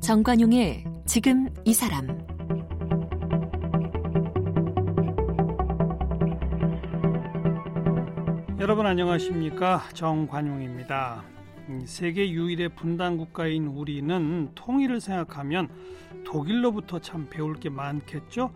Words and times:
정관용의 0.00 0.84
지금 1.04 1.48
이 1.66 1.74
사람 1.74 2.06
여러분 8.58 8.86
안녕하십니까 8.86 9.82
정관용입니다. 9.92 11.24
세계 11.84 12.30
유일의 12.30 12.70
분단 12.70 13.18
국가인 13.18 13.66
우리는 13.66 14.50
통일을 14.54 15.00
생각하면 15.00 15.68
독일로부터 16.24 16.98
참 17.00 17.26
배울 17.30 17.54
게 17.54 17.68
많겠죠. 17.68 18.52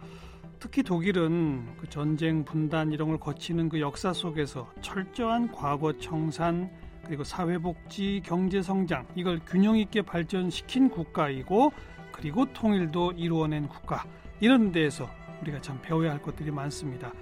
특히 0.58 0.82
독일은 0.82 1.66
그 1.78 1.88
전쟁 1.88 2.44
분단 2.44 2.92
이런 2.92 3.08
걸 3.08 3.18
거치는 3.18 3.68
그 3.68 3.80
역사 3.80 4.12
속에서 4.12 4.70
철저한 4.80 5.50
과거 5.50 5.92
청산 5.98 6.70
그리고 7.04 7.24
사회복지, 7.24 8.22
경제 8.24 8.62
성장 8.62 9.06
이걸 9.16 9.40
균형 9.44 9.76
있게 9.76 10.02
발전시킨 10.02 10.90
국가이고 10.90 11.72
그리고 12.12 12.46
통일도 12.52 13.12
이루어낸 13.16 13.66
국가 13.66 14.04
이런 14.38 14.70
데에서 14.70 15.10
우리가 15.40 15.60
참 15.60 15.80
배워야 15.82 16.12
할 16.12 16.22
것들이 16.22 16.50
많습니다. 16.52 17.12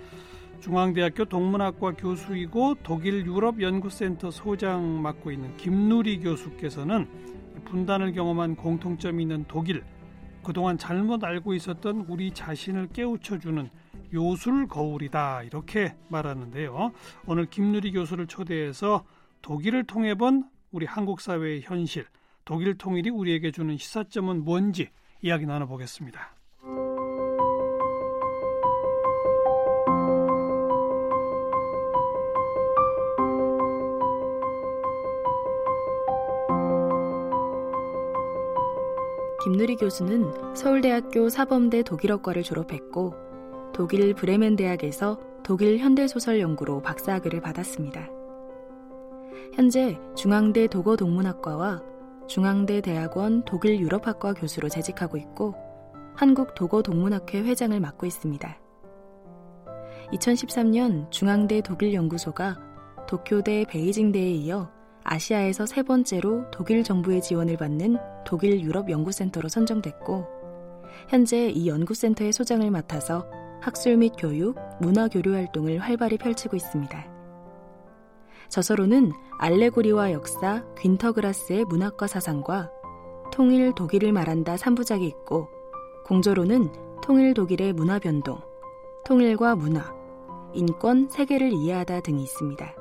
중앙대학교 0.60 1.24
동문학과 1.24 1.92
교수이고 1.92 2.74
독일 2.82 3.24
유럽 3.24 3.62
연구센터 3.62 4.30
소장 4.30 5.00
맡고 5.00 5.32
있는 5.32 5.56
김누리 5.56 6.20
교수께서는 6.20 7.08
분단을 7.64 8.12
경험한 8.12 8.56
공통점이 8.56 9.22
있는 9.22 9.46
독일 9.48 9.82
그동안 10.42 10.78
잘못 10.78 11.22
알고 11.22 11.54
있었던 11.54 12.06
우리 12.08 12.32
자신을 12.32 12.88
깨우쳐주는 12.92 13.70
요술 14.12 14.68
거울이다 14.68 15.42
이렇게 15.44 15.94
말하는데요. 16.08 16.92
오늘 17.26 17.46
김누리 17.46 17.92
교수를 17.92 18.26
초대해서 18.26 19.04
독일을 19.42 19.84
통해 19.84 20.14
본 20.14 20.48
우리 20.72 20.86
한국 20.86 21.20
사회의 21.20 21.62
현실, 21.62 22.06
독일 22.44 22.76
통일이 22.76 23.10
우리에게 23.10 23.50
주는 23.50 23.76
시사점은 23.76 24.44
뭔지 24.44 24.90
이야기 25.22 25.46
나눠보겠습니다. 25.46 26.39
김누리 39.50 39.74
교수는 39.74 40.54
서울대학교 40.54 41.28
사범대 41.28 41.82
독일어과를 41.82 42.44
졸업했고 42.44 43.14
독일 43.74 44.14
브레멘 44.14 44.54
대학에서 44.54 45.18
독일 45.42 45.78
현대소설 45.78 46.38
연구로 46.38 46.82
박사학위를 46.82 47.40
받았습니다. 47.40 48.08
현재 49.52 49.98
중앙대 50.14 50.68
독어 50.68 50.94
동문학과와 50.94 51.82
중앙대 52.28 52.80
대학원 52.80 53.44
독일 53.44 53.80
유럽학과 53.80 54.34
교수로 54.34 54.68
재직하고 54.68 55.16
있고 55.16 55.56
한국 56.14 56.54
독어 56.54 56.82
동문학회 56.82 57.40
회장을 57.40 57.80
맡고 57.80 58.06
있습니다. 58.06 58.56
2013년 60.12 61.10
중앙대 61.10 61.60
독일 61.60 61.92
연구소가 61.92 62.56
도쿄대 63.08 63.64
베이징대에 63.68 64.30
이어 64.30 64.70
아시아에서 65.04 65.66
세 65.66 65.82
번째로 65.82 66.50
독일 66.50 66.84
정부의 66.84 67.22
지원을 67.22 67.56
받는 67.56 67.96
독일 68.24 68.60
유럽 68.60 68.90
연구센터로 68.90 69.48
선정됐고 69.48 70.26
현재 71.08 71.48
이 71.48 71.68
연구센터의 71.68 72.32
소장을 72.32 72.68
맡아서 72.70 73.26
학술 73.60 73.96
및 73.96 74.12
교육, 74.18 74.56
문화 74.80 75.08
교류 75.08 75.34
활동을 75.34 75.78
활발히 75.78 76.18
펼치고 76.18 76.56
있습니다. 76.56 77.10
저서로는 78.48 79.12
알레고리와 79.38 80.12
역사, 80.12 80.64
귄터그라스의 80.78 81.64
문학과 81.66 82.06
사상과 82.06 82.70
통일 83.32 83.72
독일을 83.74 84.12
말한다 84.12 84.56
3부작이 84.56 85.02
있고 85.02 85.48
공조로는 86.04 86.72
통일 87.02 87.32
독일의 87.34 87.72
문화 87.72 87.98
변동, 87.98 88.40
통일과 89.04 89.54
문화, 89.54 89.94
인권, 90.52 91.08
세계를 91.08 91.52
이해하다 91.52 92.00
등이 92.00 92.22
있습니다. 92.22 92.74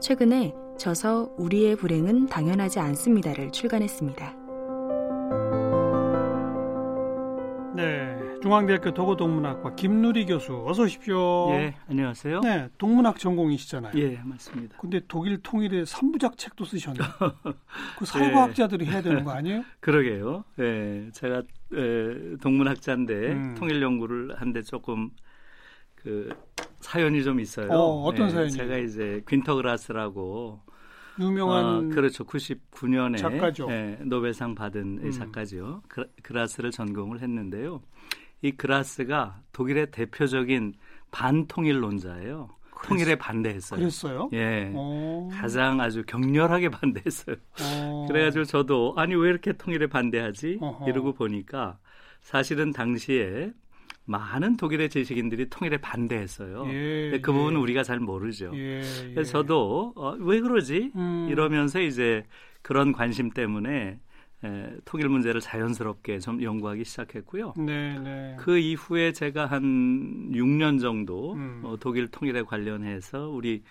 최근에 0.00 0.54
저서 0.82 1.32
우리의 1.38 1.76
불행은 1.76 2.26
당연하지 2.26 2.80
않습니다를 2.80 3.52
출간했습니다. 3.52 4.34
네, 7.76 8.16
중앙대학교 8.42 8.92
도고동문학과 8.92 9.76
김누리 9.76 10.26
교수 10.26 10.64
어서 10.66 10.82
오십시오. 10.82 11.50
예, 11.52 11.76
안녕하세요. 11.88 12.40
네, 12.40 12.68
동문학 12.78 13.20
전공이시잖아요. 13.20 13.92
예, 13.94 14.16
맞습니다. 14.24 14.76
근데 14.80 15.00
독일 15.06 15.40
통일의 15.40 15.86
3부작 15.86 16.36
책도 16.36 16.64
쓰셨네요. 16.64 17.06
그 18.00 18.04
사회과학자들이 18.04 18.84
예. 18.84 18.90
해야 18.90 19.02
되는 19.02 19.22
거 19.22 19.30
아니에요? 19.30 19.62
그러게요. 19.78 20.42
예, 20.58 21.10
제가 21.12 21.42
예, 21.74 22.36
동문학자인데 22.42 23.14
음. 23.14 23.54
통일 23.56 23.80
연구를 23.80 24.34
한데 24.40 24.62
조금 24.62 25.10
그 25.94 26.28
사연이 26.80 27.22
좀 27.22 27.38
있어요. 27.38 27.70
어, 27.70 28.02
어떤 28.02 28.26
예, 28.26 28.30
사연이? 28.30 28.50
제가 28.50 28.78
이제 28.78 29.22
퀸터그라스라고 29.28 30.71
유명한 31.18 31.64
어, 31.64 31.80
그렇죠. 31.94 32.24
99년에 32.24 33.18
작가죠. 33.18 33.70
예, 33.70 33.98
노벨상 34.02 34.54
받은 34.54 35.00
음. 35.04 35.10
작가죠. 35.10 35.82
그라스를 36.22 36.70
전공을 36.70 37.20
했는데요. 37.20 37.82
이 38.42 38.52
그라스가 38.52 39.40
독일의 39.52 39.90
대표적인 39.90 40.74
반통일론자예요. 41.10 42.48
그랬, 42.70 42.88
통일에 42.88 43.14
반대했어요. 43.14 43.78
그랬어요? 43.78 44.30
예. 44.32 44.72
오. 44.74 45.28
가장 45.32 45.80
아주 45.80 46.02
격렬하게 46.04 46.68
반대했어요. 46.70 47.36
오. 47.86 48.06
그래가지고 48.08 48.44
저도 48.44 48.94
아니 48.96 49.14
왜 49.14 49.28
이렇게 49.30 49.52
통일에 49.52 49.86
반대하지? 49.86 50.58
어허. 50.60 50.88
이러고 50.88 51.12
보니까 51.12 51.78
사실은 52.22 52.72
당시에 52.72 53.52
많은 54.04 54.56
독일의 54.56 54.88
지식인들이 54.90 55.48
통일에 55.48 55.78
반대했어요. 55.78 56.66
예, 56.68 57.20
그 57.22 57.32
부분은 57.32 57.58
예. 57.58 57.62
우리가 57.62 57.82
잘 57.82 58.00
모르죠. 58.00 58.50
예, 58.54 58.80
그래서 59.14 59.20
예. 59.20 59.24
저도 59.24 59.92
어, 59.96 60.16
왜 60.18 60.40
그러지? 60.40 60.92
음. 60.96 61.28
이러면서 61.30 61.80
이제 61.80 62.24
그런 62.62 62.92
관심 62.92 63.30
때문에 63.30 64.00
에, 64.44 64.76
통일 64.84 65.08
문제를 65.08 65.40
자연스럽게 65.40 66.18
좀 66.18 66.42
연구하기 66.42 66.84
시작했고요. 66.84 67.54
네, 67.58 67.98
네. 68.00 68.36
그 68.40 68.58
이후에 68.58 69.12
제가 69.12 69.46
한 69.46 70.32
6년 70.32 70.80
정도 70.80 71.34
음. 71.34 71.60
어, 71.64 71.76
독일 71.78 72.08
통일에 72.08 72.42
관련해서 72.42 73.28
우리 73.28 73.62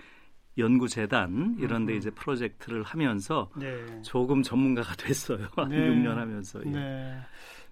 연구재단 0.57 1.57
이런 1.59 1.85
데 1.85 1.93
음. 1.93 1.97
이제 1.97 2.09
프로젝트를 2.09 2.83
하면서 2.83 3.49
네. 3.57 4.01
조금 4.01 4.43
전문가가 4.43 4.95
됐어요. 4.95 5.47
한 5.55 5.69
네. 5.69 5.77
6년 5.77 6.15
하면서. 6.15 6.59
예. 6.65 6.69
네. 6.69 7.17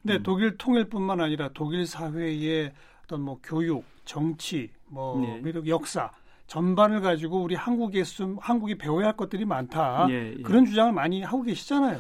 네, 0.02 0.16
음. 0.16 0.24
독일 0.24 0.58
통일뿐만 0.58 1.20
아니라 1.22 1.50
독일 1.54 1.86
사회의 1.86 2.72
어떤 3.04 3.22
뭐 3.22 3.40
교육, 3.44 3.84
정치, 4.06 4.70
뭐 4.88 5.20
네. 5.20 5.52
역사 5.68 6.12
전반을 6.48 7.02
가지고 7.02 7.44
우리 7.44 7.56
한국에 7.56 8.04
좀 8.04 8.38
한국이 8.40 8.76
배워야 8.76 9.08
할 9.08 9.18
것들이 9.18 9.46
많다. 9.46 10.08
예, 10.10 10.34
예. 10.38 10.42
그런 10.42 10.66
주장을 10.66 10.92
많이 10.92 11.22
하고 11.22 11.44
계시잖아요. 11.44 12.00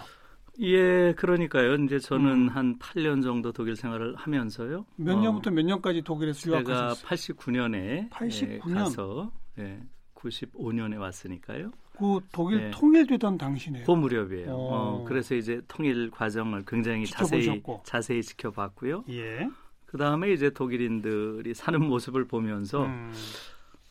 예, 0.61 1.13
그러니까요. 1.13 1.75
이제 1.75 1.99
저는 1.99 2.31
음. 2.31 2.49
한 2.49 2.77
8년 2.79 3.23
정도 3.23 3.51
독일 3.51 3.75
생활을 3.75 4.15
하면서요. 4.15 4.85
몇 4.97 5.17
어, 5.17 5.21
년부터 5.21 5.51
몇 5.51 5.63
년까지 5.63 6.01
독일에서 6.01 6.49
유학하셨어요? 6.51 6.95
제가 6.95 7.15
89년에 7.15 8.09
89년? 8.09 8.49
예, 8.49 8.59
가서 8.73 9.31
예, 9.59 9.79
95년에 10.15 10.99
왔으니까요. 10.99 11.71
그 11.99 12.19
독일 12.31 12.57
네. 12.59 12.71
통일되던 12.71 13.37
당시네요. 13.37 13.83
그 13.85 13.91
무렵이에요. 13.91 14.51
어. 14.51 14.55
어, 14.55 15.05
그래서 15.05 15.35
이제 15.35 15.61
통일 15.67 16.09
과정을 16.11 16.63
굉장히 16.65 17.05
자세히 17.05 17.61
자세히 17.83 18.23
지켜봤고요. 18.23 19.03
예. 19.09 19.49
그 19.85 19.97
다음에 19.97 20.31
이제 20.31 20.49
독일인들이 20.51 21.53
사는 21.53 21.79
모습을 21.83 22.25
보면서 22.25 22.85
음. 22.85 23.11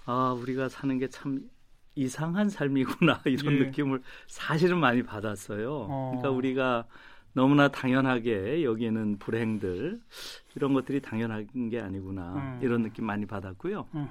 아 0.04 0.34
우리가 0.40 0.68
사는 0.68 0.98
게 0.98 1.08
참 1.08 1.40
이상한 1.98 2.48
삶이구나 2.48 3.22
이런 3.26 3.54
예. 3.54 3.58
느낌을 3.64 4.00
사실은 4.28 4.78
많이 4.78 5.02
받았어요. 5.02 5.86
어. 5.90 6.10
그러니까 6.16 6.30
우리가 6.30 6.84
너무나 7.32 7.68
당연하게 7.68 8.62
여기에는 8.64 9.18
불행들 9.18 10.00
이런 10.54 10.74
것들이 10.74 11.00
당연한 11.00 11.46
게 11.70 11.80
아니구나 11.80 12.34
음. 12.34 12.60
이런 12.62 12.82
느낌 12.82 13.04
많이 13.04 13.26
받았고요. 13.26 13.88
음흠. 13.94 14.08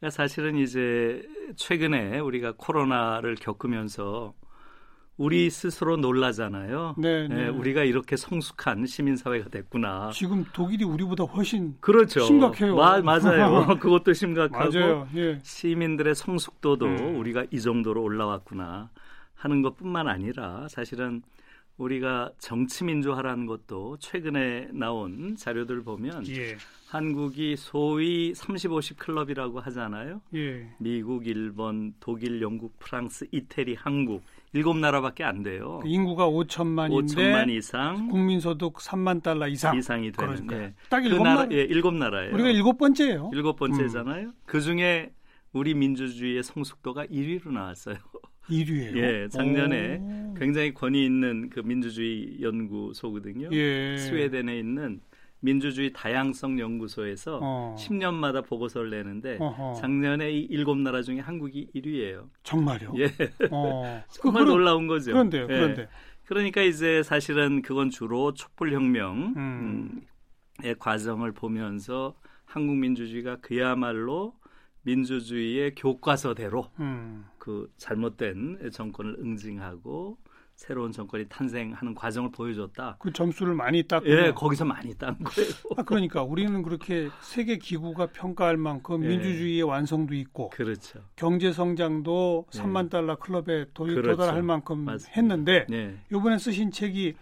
그러니까 0.00 0.10
사실은 0.10 0.56
이제 0.56 1.22
최근에 1.56 2.18
우리가 2.18 2.54
코로나를 2.56 3.34
겪으면서 3.36 4.32
우리 5.18 5.50
스스로 5.50 5.98
놀라잖아요. 5.98 6.94
네, 6.96 7.28
네. 7.28 7.34
네, 7.34 7.48
우리가 7.48 7.84
이렇게 7.84 8.16
성숙한 8.16 8.86
시민 8.86 9.16
사회가 9.16 9.50
됐구나. 9.50 10.10
지금 10.14 10.46
독일이 10.54 10.82
우리보다 10.84 11.24
훨씬 11.24 11.76
그렇죠. 11.80 12.20
심각해요. 12.20 12.74
마, 12.74 13.02
맞아요. 13.02 13.66
그것도 13.78 14.14
심각하고 14.14 14.70
맞아요. 14.72 15.08
예. 15.16 15.38
시민들의 15.42 16.14
성숙도도 16.14 16.86
음. 16.86 17.16
우리가 17.18 17.44
이 17.50 17.60
정도로 17.60 18.02
올라왔구나 18.02 18.88
하는 19.34 19.60
것뿐만 19.60 20.08
아니라 20.08 20.66
사실은 20.70 21.22
우리가 21.80 22.30
정치민주화라는 22.38 23.46
것도 23.46 23.96
최근에 23.98 24.68
나온 24.72 25.34
자료들 25.36 25.82
보면 25.82 26.26
예. 26.28 26.56
한국이 26.88 27.56
소위 27.56 28.32
30-50 28.32 28.98
클럽이라고 28.98 29.60
하잖아요. 29.60 30.20
예. 30.34 30.68
미국, 30.78 31.26
일본, 31.26 31.94
독일, 31.98 32.42
영국, 32.42 32.78
프랑스, 32.78 33.26
이태리, 33.32 33.76
한국 33.76 34.22
일곱 34.52 34.76
나라밖에 34.76 35.24
안 35.24 35.42
돼요. 35.42 35.78
그 35.82 35.88
인구가 35.88 36.28
5천만인데 36.28 37.14
5천만 37.14 37.48
이상, 37.50 38.08
국민 38.08 38.40
소득 38.40 38.74
3만 38.74 39.22
달러 39.22 39.48
이상 39.48 39.76
이상이 39.78 40.12
되는 40.12 40.50
예. 40.52 40.74
딱 40.90 41.04
일곱 41.04 41.22
그 41.22 41.28
나라, 41.28 41.48
예, 41.50 41.62
일곱 41.62 41.94
나라예요. 41.94 42.34
우리가 42.34 42.50
일곱 42.50 42.76
번째예요. 42.76 43.30
일곱 43.32 43.56
번째잖아요. 43.56 44.26
음. 44.26 44.32
그 44.44 44.60
중에 44.60 45.12
우리 45.52 45.74
민주주의의 45.74 46.42
성숙도가 46.42 47.06
1위로 47.06 47.52
나왔어요. 47.52 47.96
1위예요. 48.50 48.96
예, 48.96 49.28
작년에 49.28 49.98
오. 50.00 50.34
굉장히 50.34 50.74
권위 50.74 51.04
있는 51.04 51.50
그 51.50 51.60
민주주의 51.60 52.40
연구소거든요. 52.40 53.48
예. 53.52 53.96
스웨덴에 53.96 54.58
있는 54.58 55.00
민주주의 55.40 55.92
다양성 55.92 56.58
연구소에서 56.58 57.40
어. 57.42 57.76
10년마다 57.78 58.46
보고서를 58.46 58.90
내는데 58.90 59.38
어허. 59.40 59.74
작년에 59.74 60.30
이 60.30 60.40
일곱 60.50 60.78
나라 60.78 61.02
중에 61.02 61.18
한국이 61.18 61.68
1위예요. 61.74 62.28
정말요? 62.42 62.92
예. 62.98 63.10
어. 63.50 64.02
정말 64.12 64.44
그, 64.44 64.50
놀라운 64.50 64.86
거죠. 64.86 65.12
그런데요. 65.12 65.42
예. 65.42 65.46
그런데. 65.46 65.88
그러니까 66.24 66.62
이제 66.62 67.02
사실은 67.02 67.62
그건 67.62 67.90
주로 67.90 68.34
촛불 68.34 68.72
혁명의 68.72 69.28
음. 69.36 70.02
음, 70.64 70.76
과정을 70.78 71.32
보면서 71.32 72.14
한국 72.44 72.76
민주주의가 72.76 73.36
그야말로 73.36 74.34
민주주의의 74.82 75.74
교과서대로 75.74 76.70
음. 76.80 77.26
그 77.38 77.70
잘못된 77.76 78.70
정권을 78.72 79.16
응징하고 79.20 80.18
새로운 80.60 80.92
정권이 80.92 81.24
탄생하는 81.30 81.94
과정을 81.94 82.32
보여줬다. 82.32 82.96
그 82.98 83.10
점수를 83.14 83.54
많이 83.54 83.82
땄고 83.82 84.06
예, 84.10 84.32
거기서 84.32 84.66
많이 84.66 84.94
딴 84.94 85.16
거예요. 85.18 85.50
아, 85.78 85.82
그러니까 85.82 86.22
우리는 86.22 86.62
그렇게 86.62 87.08
세계 87.22 87.56
기구가 87.56 88.08
평가할 88.08 88.58
만큼 88.58 89.02
예. 89.02 89.08
민주주의의 89.08 89.62
완성도 89.62 90.14
있고 90.14 90.50
그렇죠. 90.50 91.00
경제 91.16 91.50
성장도 91.50 92.44
예. 92.54 92.58
3만 92.58 92.90
달러 92.90 93.16
클럽에 93.16 93.68
도, 93.72 93.84
그렇죠. 93.84 94.16
달할 94.16 94.42
만큼 94.42 94.80
맞습니다. 94.80 95.12
했는데 95.16 95.66
예. 95.72 95.96
이번에 96.12 96.36
쓰신 96.36 96.70
책이 96.72 97.14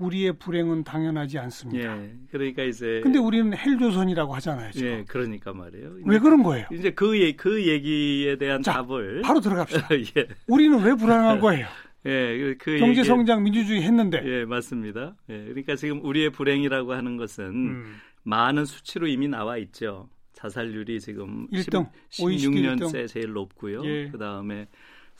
우리의 0.00 0.32
불행은 0.38 0.84
당연하지 0.84 1.38
않습니다. 1.38 2.02
예, 2.02 2.12
그러니까 2.30 2.62
이제 2.64 3.00
근데 3.02 3.18
우리는 3.18 3.56
헬조선이라고 3.56 4.34
하잖아요. 4.36 4.72
지금. 4.72 4.88
예, 4.88 5.04
그러니까 5.06 5.52
말이에요. 5.52 5.96
왜 6.04 6.18
그런 6.18 6.42
거예요? 6.42 6.66
이제 6.72 6.90
그, 6.90 7.20
얘기, 7.20 7.36
그 7.36 7.66
얘기에 7.66 8.36
대한 8.36 8.62
자, 8.62 8.82
답을 8.82 9.22
바로 9.22 9.40
들어갑시다. 9.40 9.88
예. 10.16 10.26
우리는 10.48 10.82
왜 10.82 10.94
불안한 10.94 11.38
거예요? 11.40 11.66
예, 12.06 12.38
그, 12.38 12.56
그 12.58 12.78
경제 12.78 13.04
성장 13.04 13.42
민주주의 13.42 13.82
했는데. 13.82 14.22
예, 14.24 14.44
맞습니다. 14.46 15.14
예, 15.28 15.44
그러니까 15.44 15.76
지금 15.76 16.02
우리의 16.04 16.30
불행이라고 16.30 16.94
하는 16.94 17.16
것은 17.18 17.44
음. 17.44 17.96
많은 18.22 18.64
수치로 18.64 19.06
이미 19.06 19.28
나와 19.28 19.58
있죠. 19.58 20.08
자살률이 20.32 21.00
지금 21.00 21.46
1등, 21.48 21.86
10, 22.08 22.24
16년째 22.24 23.06
제일 23.06 23.32
높고요. 23.34 23.84
예. 23.84 24.08
그 24.10 24.16
다음에 24.16 24.66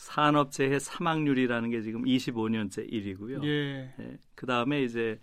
산업재해 0.00 0.78
사망률이라는 0.78 1.70
게 1.70 1.82
지금 1.82 2.04
25년째 2.04 2.90
1위고요. 2.90 3.44
예. 3.44 3.92
예. 4.00 4.18
그 4.34 4.46
다음에 4.46 4.82
이제 4.82 5.20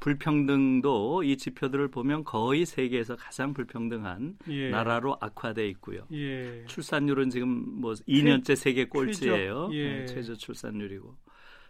불평등도 0.00 1.22
이 1.22 1.38
지표들을 1.38 1.88
보면 1.88 2.24
거의 2.24 2.66
세계에서 2.66 3.16
가장 3.16 3.54
불평등한 3.54 4.36
예. 4.50 4.68
나라로 4.68 5.16
악화돼 5.20 5.66
있고요. 5.70 6.06
예. 6.12 6.62
출산율은 6.66 7.30
지금 7.30 7.80
뭐 7.80 7.94
2년째 8.06 8.54
세계 8.54 8.84
꼴찌예요. 8.84 9.70
예. 9.72 10.00
네, 10.00 10.06
최저 10.06 10.34
출산율이고. 10.34 11.16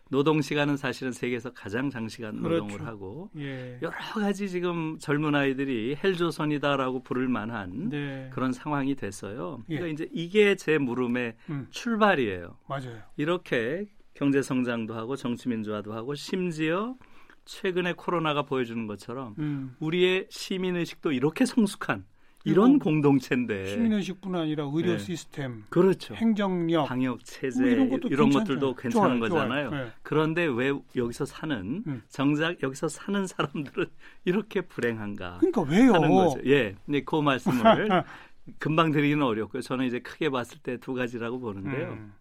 노동 0.09 0.41
시간은 0.41 0.77
사실은 0.77 1.13
세계에서 1.13 1.53
가장 1.53 1.91
장시간 1.91 2.43
그렇죠. 2.43 2.65
노동을 2.65 2.87
하고 2.87 3.31
예. 3.37 3.79
여러 3.83 3.97
가지 4.15 4.49
지금 4.49 4.99
젊은 4.99 5.35
아이들이 5.35 5.97
헬조선이다라고 6.03 7.03
부를 7.03 7.29
만한 7.29 7.91
네. 7.91 8.31
그런 8.33 8.53
상황이 8.53 8.95
됐어요. 8.95 9.63
예. 9.69 9.77
그러니까 9.77 9.93
이제 9.93 10.09
이게 10.13 10.55
제 10.57 10.79
물음의 10.79 11.37
음. 11.51 11.67
출발이에요. 11.71 12.57
맞아요. 12.69 12.99
이렇게 13.17 13.87
경제 14.15 14.43
성장도 14.43 14.95
하고 14.95 15.15
정치 15.15 15.49
민주화도 15.49 15.93
하고 15.93 16.15
심지어 16.15 16.97
최근에 17.45 17.95
코로나가 17.95 18.43
보여주는 18.43 18.87
것처럼 18.87 19.35
음. 19.39 19.77
우리의 19.81 20.27
시민 20.31 20.77
의식도 20.77 21.13
이렇게 21.13 21.45
성숙한 21.45 22.05
이런 22.51 22.79
공동체인데 22.79 23.67
시민의식뿐 23.67 24.35
아니라 24.35 24.69
의료 24.73 24.93
네. 24.93 24.99
시스템, 24.99 25.65
그렇죠. 25.69 26.15
행정력, 26.15 26.87
방역 26.89 27.25
체제 27.25 27.61
뭐 27.61 27.71
이런, 27.71 28.01
이런 28.11 28.31
것들도 28.31 28.75
괜찮은 28.75 29.19
좋아요, 29.19 29.21
거잖아요. 29.21 29.71
좋아요. 29.71 29.85
네. 29.85 29.91
그런데 30.03 30.45
왜 30.47 30.73
여기서 30.97 31.25
사는 31.27 31.85
음. 31.87 32.03
정작 32.09 32.63
여기서 32.63 32.89
사는 32.89 33.27
사람들은 33.27 33.87
이렇게 34.25 34.61
불행한가? 34.63 35.39
그러니까 35.41 35.63
왜요? 35.63 35.93
하는 35.95 36.09
거죠. 36.15 36.41
예, 36.47 36.75
근데 36.87 37.03
그 37.05 37.17
말씀을 37.21 38.05
금방 38.59 38.91
드리기는 38.93 39.23
어렵고요. 39.23 39.61
저는 39.63 39.87
이제 39.87 39.99
크게 40.01 40.31
봤을 40.31 40.59
때 40.59 40.79
두 40.79 40.95
가지라고 40.95 41.39
보는데요. 41.41 41.91
음. 41.93 42.13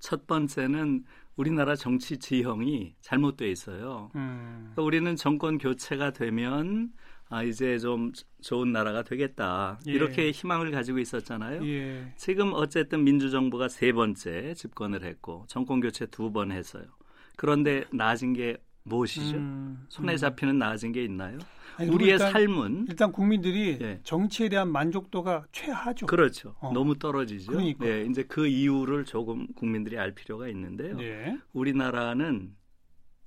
첫 0.00 0.26
번째는 0.26 1.04
우리나라 1.36 1.76
정치 1.76 2.18
지형이 2.18 2.94
잘못돼 3.00 3.48
있어요. 3.50 4.10
음. 4.16 4.70
그러니까 4.74 4.82
우리는 4.82 5.16
정권 5.16 5.58
교체가 5.58 6.10
되면 6.12 6.90
아 7.30 7.42
이제 7.42 7.78
좀 7.78 8.12
좋은 8.40 8.72
나라가 8.72 9.02
되겠다 9.02 9.78
예. 9.86 9.92
이렇게 9.92 10.30
희망을 10.30 10.70
가지고 10.70 10.98
있었잖아요. 10.98 11.64
예. 11.66 12.12
지금 12.16 12.52
어쨌든 12.54 13.04
민주정부가 13.04 13.68
세 13.68 13.92
번째 13.92 14.54
집권을 14.54 15.04
했고 15.04 15.44
정권 15.48 15.80
교체 15.80 16.06
두 16.06 16.30
번 16.32 16.52
했어요. 16.52 16.84
그런데 17.36 17.84
나아진 17.92 18.32
게 18.32 18.56
무엇이죠? 18.84 19.36
음, 19.36 19.84
손에 19.88 20.12
음. 20.12 20.16
잡히는 20.16 20.58
나아진 20.58 20.92
게 20.92 21.04
있나요? 21.04 21.38
아니, 21.76 21.90
우리의 21.90 22.12
일단, 22.12 22.32
삶은 22.32 22.86
일단 22.88 23.12
국민들이 23.12 23.78
예. 23.80 24.00
정치에 24.02 24.48
대한 24.48 24.72
만족도가 24.72 25.44
최하죠. 25.52 26.06
그렇죠. 26.06 26.54
어. 26.60 26.72
너무 26.72 26.98
떨어지죠. 26.98 27.52
그러니까. 27.52 27.86
예, 27.86 28.04
이제 28.04 28.22
그 28.24 28.46
이유를 28.46 29.04
조금 29.04 29.46
국민들이 29.54 29.98
알 29.98 30.12
필요가 30.14 30.48
있는데요. 30.48 30.98
예. 31.00 31.36
우리나라는 31.52 32.54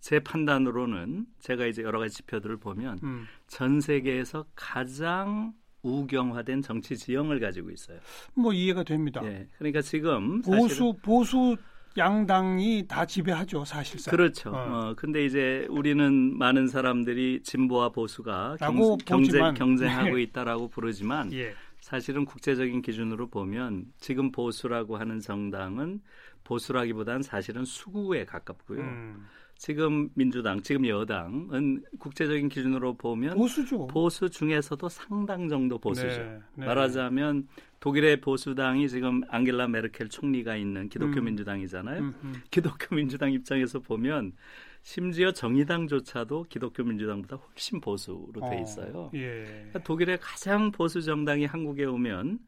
제 0.02 0.20
판단으로는 0.20 1.28
제가 1.40 1.68
이제 1.68 1.84
여러 1.84 2.00
가지 2.00 2.16
지표들을 2.18 2.58
보면 2.58 3.00
음. 3.04 3.28
전 3.48 3.80
세계에서 3.80 4.46
가장 4.56 5.54
우경화된 5.84 6.64
정치 6.64 6.98
지형을 6.98 7.40
가지고 7.40 7.70
있어요. 7.70 8.00
뭐 8.34 8.52
이해가 8.52 8.84
됩니다. 8.84 9.22
예, 9.24 9.48
그러니까 9.58 9.82
지금 9.82 10.42
보수 10.42 10.94
보수 11.02 11.56
양당이 11.98 12.86
다 12.88 13.06
지배하죠, 13.06 13.64
사실상. 13.64 14.12
그렇죠. 14.12 14.50
어. 14.52 14.56
어 14.56 14.94
근데 14.96 15.24
이제 15.24 15.68
우리는 15.70 16.38
많은 16.38 16.68
사람들이 16.68 17.42
진보와 17.44 17.90
보수가 17.90 18.58
경, 18.60 18.98
경쟁, 19.06 19.54
경쟁하고 19.54 20.16
네. 20.16 20.24
있다라고 20.24 20.70
부르지만 20.70 21.32
예. 21.34 21.54
사실은 21.80 22.26
국제적인 22.26 22.82
기준으로 22.82 23.28
보면 23.28 23.86
지금 24.00 24.32
보수라고 24.32 24.98
하는 24.98 25.20
정당은 25.20 26.02
보수라기보다는 26.44 27.22
사실은 27.22 27.66
수구에 27.66 28.26
가깝고요. 28.26 28.80
음. 28.80 29.28
지금 29.62 30.10
민주당, 30.16 30.60
지금 30.64 30.88
여당은 30.88 31.84
국제적인 32.00 32.50
기준으로 32.50 32.96
보면 32.96 33.38
보수죠. 33.38 33.86
보수 33.86 34.28
중에서도 34.28 34.90
상당 34.90 35.50
정도 35.50 35.78
보수죠. 35.78 36.08
네, 36.08 36.40
네. 36.56 36.66
말하자면 36.66 37.48
독일의 37.80 38.22
보수당이 38.22 38.90
지금 38.90 39.22
앙겔라 39.30 39.68
메르켈 39.68 40.10
총리가 40.10 40.56
있는 40.56 40.90
기독교 40.90 41.20
음. 41.20 41.26
민주당이잖아요. 41.26 42.00
음, 42.02 42.14
음. 42.24 42.34
기독교 42.50 42.96
민주당 42.96 43.32
입장에서 43.34 43.78
보면 43.78 44.34
심지어 44.82 45.32
정의당조차도 45.32 46.48
기독교 46.50 46.84
민주당보다 46.84 47.36
훨씬 47.36 47.80
보수로 47.80 48.32
돼 48.34 48.58
어, 48.58 48.62
있어요. 48.64 48.92
어, 48.96 49.12
예. 49.14 49.44
그러니까 49.46 49.84
독일의 49.84 50.18
가장 50.20 50.72
보수 50.72 51.04
정당이 51.04 51.46
한국에 51.46 51.86
오면 51.86 52.40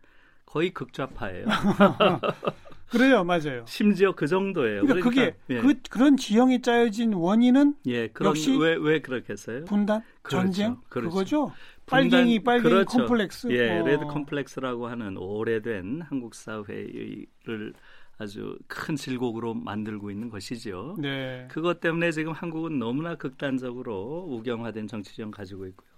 거의 0.48 0.72
극좌파예요. 0.72 1.46
그래요, 2.90 3.24
맞아요. 3.24 3.64
심지어 3.68 4.14
그 4.14 4.28
정도예요. 4.28 4.86
그러니까, 4.86 5.10
그러니까 5.10 5.38
그게 5.38 5.56
예. 5.56 5.62
그 5.62 5.74
그런 5.90 6.16
지형이 6.18 6.62
짜여진 6.62 7.14
원인은 7.14 7.76
예, 7.88 8.08
그런, 8.10 8.30
역시 8.30 8.56
왜 8.56 8.76
왜 8.76 9.02
그렇겠어요? 9.02 9.66
분단, 9.66 10.04
그렇죠, 10.22 10.44
전쟁 10.46 10.78
그렇죠. 10.90 11.10
그거죠. 11.10 11.52
빨갱이 11.86 12.44
빨갱이 12.44 12.70
그렇죠. 12.70 12.98
컴플렉스. 13.00 13.48
예, 13.52 13.80
어. 13.80 13.86
레드 13.86 14.06
컴플렉스라고 14.06 14.88
하는 14.88 15.18
오래된 15.18 16.02
한국 16.08 16.34
사회를 16.36 17.74
아주 18.20 18.58
큰 18.68 18.96
질곡으로 18.96 19.54
만들고 19.56 20.12
있는 20.12 20.30
것이죠. 20.30 20.96
네. 21.00 21.48
그것 21.50 21.80
때문에 21.80 22.12
지금 22.12 22.32
한국은 22.32 22.78
너무나 22.80 23.16
극단적으로 23.16 24.28
우경화된 24.30 24.88
정치적 24.88 25.32
가지고 25.32 25.66
있고요. 25.68 25.90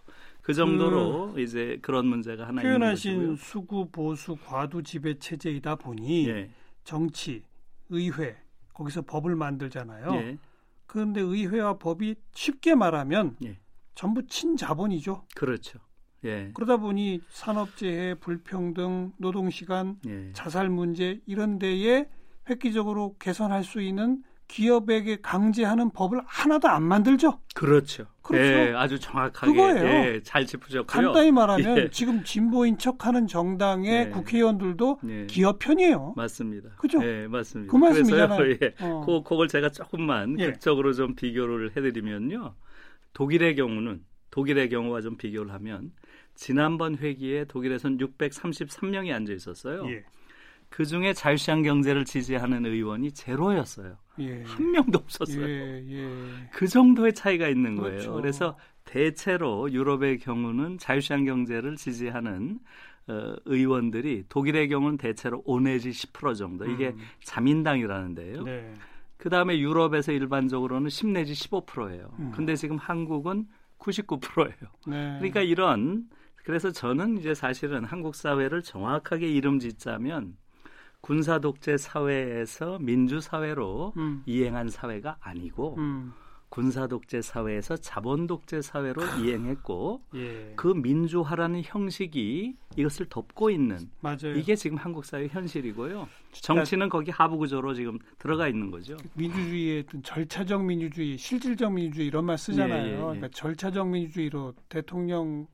그 0.41 0.53
정도로 0.53 1.33
그 1.33 1.41
이제 1.41 1.77
그런 1.81 2.07
문제가 2.07 2.47
하나 2.47 2.61
있는 2.61 2.79
것이고요. 2.79 3.35
수구 3.35 3.89
보수 3.91 4.35
과도 4.45 4.81
지배 4.81 5.17
체제이다 5.19 5.75
보니 5.75 6.29
예. 6.29 6.49
정치, 6.85 7.43
의회 7.89 8.37
거기서 8.73 9.01
법을 9.01 9.35
만들잖아요. 9.35 10.13
예. 10.15 10.37
그런데 10.85 11.19
의회와 11.19 11.77
법이 11.77 12.15
쉽게 12.33 12.75
말하면 12.75 13.35
예. 13.43 13.59
전부 13.95 14.25
친자본이죠. 14.25 15.25
그렇죠. 15.35 15.79
예. 16.23 16.51
그러다 16.53 16.77
보니 16.77 17.21
산업재해, 17.29 18.15
불평등, 18.15 19.11
노동시간, 19.17 19.99
예. 20.07 20.31
자살 20.33 20.69
문제 20.69 21.19
이런 21.25 21.59
데에 21.59 22.07
획기적으로 22.49 23.15
개선할 23.19 23.63
수 23.63 23.81
있는 23.81 24.23
기업에게 24.47 25.17
강제하는 25.21 25.91
법을 25.91 26.21
하나도 26.25 26.67
안 26.67 26.83
만들죠. 26.83 27.39
그렇죠. 27.53 28.05
그렇죠. 28.21 28.43
예, 28.43 28.73
아주 28.75 28.99
정확하게 28.99 29.51
그거예요. 29.51 29.85
예, 29.85 30.21
잘 30.23 30.45
짚으셨고요. 30.45 30.85
간단히 30.85 31.31
말하면 31.31 31.77
예. 31.77 31.89
지금 31.89 32.23
진보인 32.23 32.77
척하는 32.77 33.27
정당의 33.27 34.07
예. 34.07 34.09
국회의원들도 34.09 34.99
예. 35.07 35.25
기업 35.27 35.59
편이에요. 35.59 36.13
맞습니다. 36.15 36.69
그죠? 36.77 37.03
예, 37.03 37.27
맞습니다. 37.27 37.71
그 37.71 37.77
말씀이잖아요. 37.77 38.51
예, 38.61 38.73
어. 38.81 39.03
그, 39.05 39.21
그걸 39.23 39.47
제가 39.47 39.69
조금만 39.69 40.39
예. 40.39 40.51
극적으로 40.51 40.93
좀 40.93 41.15
비교를 41.15 41.75
해드리면요. 41.77 42.55
독일의 43.13 43.55
경우는 43.55 44.03
독일의 44.31 44.69
경우와 44.69 45.01
좀 45.01 45.17
비교를 45.17 45.53
하면 45.53 45.91
지난번 46.33 46.95
회기에 46.95 47.45
독일에선 47.45 47.97
633명이 47.97 49.13
앉아 49.13 49.33
있었어요. 49.33 49.83
예. 50.75 50.77
그 50.77 50.85
중에 50.85 51.13
자유시장 51.13 51.61
경제를 51.61 52.03
지지하는 52.03 52.65
의원이 52.65 53.13
제로였어요. 53.13 53.95
예. 54.19 54.43
한 54.43 54.71
명도 54.71 54.99
없었어요. 54.99 55.47
예, 55.47 55.83
예. 55.87 56.49
그 56.51 56.67
정도의 56.67 57.13
차이가 57.13 57.47
있는 57.47 57.77
그렇죠. 57.77 58.09
거예요. 58.09 58.21
그래서 58.21 58.57
대체로 58.83 59.71
유럽의 59.71 60.19
경우는 60.19 60.77
자유시장 60.77 61.23
경제를 61.23 61.77
지지하는 61.77 62.59
어, 63.07 63.35
의원들이 63.45 64.25
독일의 64.29 64.67
경우는 64.67 64.97
대체로 64.97 65.41
5 65.45 65.61
내지 65.61 65.91
10% 65.91 66.35
정도. 66.35 66.65
이게 66.65 66.89
음. 66.89 66.99
자민당이라는데요. 67.23 68.43
네. 68.43 68.73
그 69.17 69.29
다음에 69.29 69.57
유럽에서 69.59 70.11
일반적으로는 70.11 70.89
10 70.89 71.07
내지 71.07 71.33
15%예요. 71.33 72.11
음. 72.19 72.31
근데 72.35 72.55
지금 72.55 72.77
한국은 72.77 73.47
99%예요. 73.79 74.69
네. 74.87 75.15
그러니까 75.19 75.41
이런 75.41 76.09
그래서 76.43 76.71
저는 76.71 77.17
이제 77.17 77.33
사실은 77.33 77.85
한국 77.85 78.13
사회를 78.15 78.61
정확하게 78.61 79.27
이름 79.31 79.59
짓자면 79.59 80.35
군사 81.05 81.37
독재 81.37 81.77
사회에서 81.77 82.79
민주 82.79 83.21
사회로 83.21 83.93
음. 83.95 84.23
이행한 84.25 84.69
사회가 84.69 85.17
아니고 85.21 85.75
음. 85.77 86.13
군사 86.49 86.87
독재 86.87 87.21
사회에서 87.21 87.77
자본 87.77 88.25
독재 88.25 88.63
사회로 88.63 89.03
이행했고 89.19 90.01
예. 90.15 90.53
그 90.55 90.69
민주화라는 90.69 91.61
형식이 91.63 92.55
이것을 92.75 93.05
덮고 93.07 93.51
있는 93.51 93.87
맞아요. 93.99 94.35
이게 94.35 94.55
지금 94.55 94.77
한국 94.77 95.05
사회 95.05 95.27
현실이고요. 95.27 96.07
정치는 96.31 96.89
거기 96.89 97.11
하부 97.11 97.37
구조로 97.37 97.75
지금 97.75 97.99
들어가 98.17 98.47
있는 98.47 98.71
거죠. 98.71 98.97
민주주의의 99.13 99.85
절차적 100.01 100.65
민주주의, 100.65 101.19
실질적 101.19 101.71
민주주의 101.71 102.07
이런 102.07 102.25
말 102.25 102.39
쓰잖아요. 102.39 102.83
예, 102.83 102.87
예, 102.87 102.93
예. 102.93 102.97
그러니까 102.97 103.27
절차적 103.27 103.89
민주주의로 103.89 104.55
대통령 104.69 105.45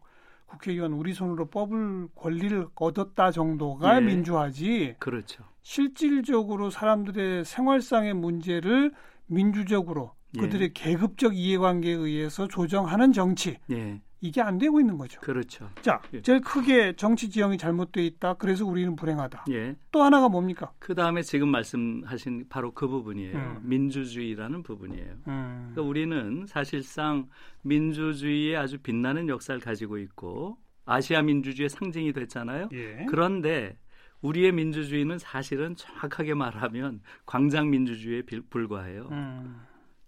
국회의원 0.51 0.93
우리 0.93 1.13
손으로 1.13 1.45
뽑을 1.45 2.07
권리를 2.15 2.67
얻었다 2.75 3.31
정도가 3.31 3.97
예. 3.97 4.01
민주화지. 4.01 4.95
그렇죠. 4.99 5.43
실질적으로 5.61 6.69
사람들의 6.69 7.45
생활상의 7.45 8.13
문제를 8.13 8.91
민주적으로 9.27 10.11
예. 10.37 10.41
그들의 10.41 10.73
계급적 10.73 11.35
이해관계에 11.37 11.93
의해서 11.93 12.47
조정하는 12.47 13.13
정치. 13.13 13.57
예. 13.71 14.01
이게 14.21 14.39
안 14.39 14.59
되고 14.59 14.79
있는 14.79 14.97
거죠. 14.97 15.19
그렇죠. 15.19 15.69
자, 15.81 15.99
예. 16.13 16.21
제일 16.21 16.41
크게 16.41 16.95
정치 16.95 17.29
지형이 17.29 17.57
잘못돼 17.57 18.05
있다. 18.05 18.35
그래서 18.35 18.65
우리는 18.65 18.95
불행하다. 18.95 19.45
예. 19.49 19.75
또 19.91 20.03
하나가 20.03 20.29
뭡니까? 20.29 20.71
그 20.77 20.93
다음에 20.93 21.23
지금 21.23 21.49
말씀하신 21.49 22.45
바로 22.47 22.71
그 22.71 22.87
부분이에요. 22.87 23.35
음. 23.35 23.59
민주주의라는 23.63 24.61
부분이에요. 24.61 25.13
음. 25.27 25.69
그러니까 25.71 25.81
우리는 25.81 26.45
사실상 26.47 27.27
민주주의의 27.63 28.55
아주 28.57 28.77
빛나는 28.77 29.27
역사를 29.27 29.59
가지고 29.59 29.97
있고 29.97 30.57
아시아 30.85 31.23
민주주의의 31.23 31.69
상징이 31.69 32.13
됐잖아요. 32.13 32.69
예. 32.73 33.05
그런데 33.09 33.77
우리의 34.21 34.51
민주주의는 34.51 35.17
사실은 35.17 35.75
정확하게 35.75 36.35
말하면 36.35 37.01
광장 37.25 37.71
민주주의에 37.71 38.21
불과해요. 38.51 39.07
음. 39.11 39.61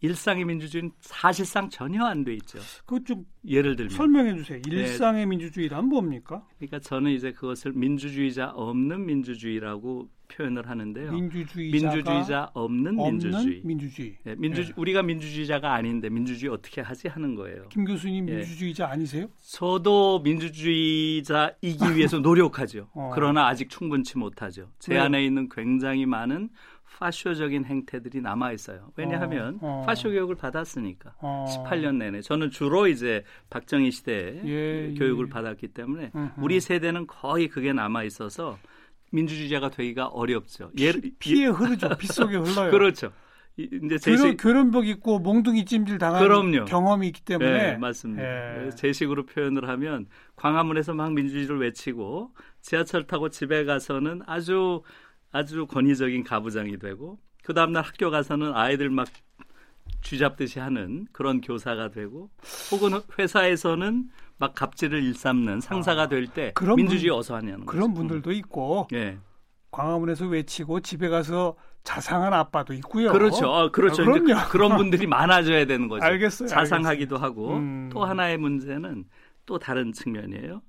일상의 0.04 0.44
민주주의는 0.44 0.92
사실상 1.00 1.70
전혀 1.70 2.04
안 2.04 2.24
돼 2.26 2.34
있죠. 2.36 2.60
그좀 2.86 3.26
예를 3.48 3.76
들면 3.78 3.90
설명해 3.90 4.36
주세요. 4.36 4.62
네. 4.62 4.70
일상의 4.76 5.22
네. 5.22 5.26
민주주의란 5.26 5.88
뭡니까? 5.88 6.46
그러니까 6.58 6.80
저는 6.80 7.12
이제 7.12 7.32
그것을 7.32 7.72
민주주의자 7.74 8.50
없는 8.52 9.06
민주주의라고 9.06 10.10
표현을 10.30 10.68
하는데요. 10.68 11.12
민주주의자 11.12 12.50
없는, 12.54 13.00
없는 13.00 13.20
민주주의. 13.20 13.62
민주주의. 13.64 14.18
네, 14.24 14.36
민주 14.38 14.64
네. 14.66 14.72
우리가 14.76 15.04
민주주의자가 15.04 15.74
아닌데 15.74 16.10
민주주의 16.10 16.52
어떻게 16.52 16.82
하지 16.82 17.08
하는 17.08 17.36
거예요. 17.36 17.68
김 17.70 17.86
교수님 17.86 18.26
네. 18.26 18.38
민주주의자 18.38 18.88
아니세요? 18.90 19.28
저도 19.42 20.20
민주주의자이기 20.24 21.96
위해서 21.96 22.20
노력하죠. 22.20 22.90
어. 22.94 23.12
그러나 23.14 23.48
아직 23.48 23.70
충분치 23.70 24.18
못하죠. 24.18 24.70
제 24.80 24.98
안에 24.98 25.24
있는 25.24 25.48
굉장히 25.50 26.06
많은 26.06 26.50
파쇼적인 27.00 27.66
행태들이 27.66 28.22
남아 28.22 28.52
있어요. 28.54 28.92
왜냐하면 28.96 29.58
어, 29.62 29.82
어. 29.82 29.86
파쇼 29.86 30.10
교육을 30.12 30.36
받았으니까 30.36 31.16
어. 31.20 31.46
18년 31.50 31.96
내내 31.98 32.22
저는 32.22 32.52
주로 32.52 32.88
이제 32.88 33.24
박정희 33.50 33.92
시대 33.92 34.42
예, 34.46 34.94
교육을 34.98 35.28
예. 35.28 35.30
받았기 35.30 35.70
때문에 35.70 36.12
으흠. 36.16 36.32
우리 36.38 36.60
세대는 36.60 37.08
거의 37.08 37.48
그게 37.48 37.74
남아 37.74 38.04
있어서 38.04 38.58
민주주의자가 39.12 39.70
되기가 39.70 40.08
어렵죠. 40.08 40.72
피, 40.76 41.12
피에 41.20 41.48
흐르죠. 41.48 41.90
피 41.98 42.08
속에 42.08 42.36
흘러요. 42.38 42.72
그렇죠. 42.72 43.12
이제 43.56 44.00
제식 44.00 44.38
교련, 44.38 44.72
복 44.72 44.88
입고 44.88 45.20
몽둥이 45.20 45.66
찜질 45.66 46.00
당한 46.00 46.24
그럼요. 46.24 46.66
경험이 46.66 47.08
있기 47.08 47.22
때문에 47.22 47.52
네, 47.52 47.78
맞습니다. 47.78 48.66
예. 48.66 48.70
제식으로 48.72 49.28
표현을 49.28 49.70
하면 49.70 50.08
광화문에서 50.36 50.96
막 50.96 51.14
민주주의를 51.14 51.60
외치고 51.60 52.32
지하철 52.62 53.06
타고 53.06 53.30
집에 53.30 53.64
가서는 53.64 54.22
아주 54.26 54.82
아주 55.34 55.66
권위적인 55.66 56.24
가부장이 56.24 56.78
되고 56.78 57.18
그 57.44 57.54
다음날 57.54 57.84
학교 57.84 58.10
가서는 58.10 58.56
아이들 58.56 58.90
막 58.90 59.08
쥐잡듯이 60.02 60.60
하는 60.60 61.08
그런 61.12 61.42
교사가 61.42 61.90
되고 61.90 62.30
혹은 62.72 63.02
회사에서는 63.18 64.10
막 64.38 64.56
갑질을 64.56 65.04
일삼는 65.04 65.60
상사가 65.60 66.04
아, 66.04 66.08
될때 66.08 66.54
민주주의 66.76 67.10
분, 67.10 67.20
어서 67.20 67.36
하냐는 67.36 67.66
그런 67.66 67.90
거죠. 67.90 68.00
분들도 68.00 68.32
있고 68.32 68.88
예. 68.94 69.18
광화문에서 69.72 70.28
외치고 70.28 70.82
집에 70.82 71.10
가서 71.10 71.56
자상한 71.84 72.34
아빠도 72.34 72.74
있고요. 72.74 73.12
그렇죠. 73.12 73.50
어, 73.50 73.72
그렇죠. 73.72 74.04
아, 74.04 74.48
그런 74.48 74.78
분들이 74.78 75.08
많아져야 75.08 75.66
되는 75.66 75.88
거죠. 75.88 76.06
알겠어요. 76.06 76.48
자상하기도 76.48 77.16
알겠어요. 77.16 77.26
하고 77.26 77.58
음. 77.58 77.90
또 77.92 78.06
하나의 78.06 78.38
문제는 78.38 79.06
또 79.46 79.58
다른 79.58 79.92
측면이에요. 79.92 80.62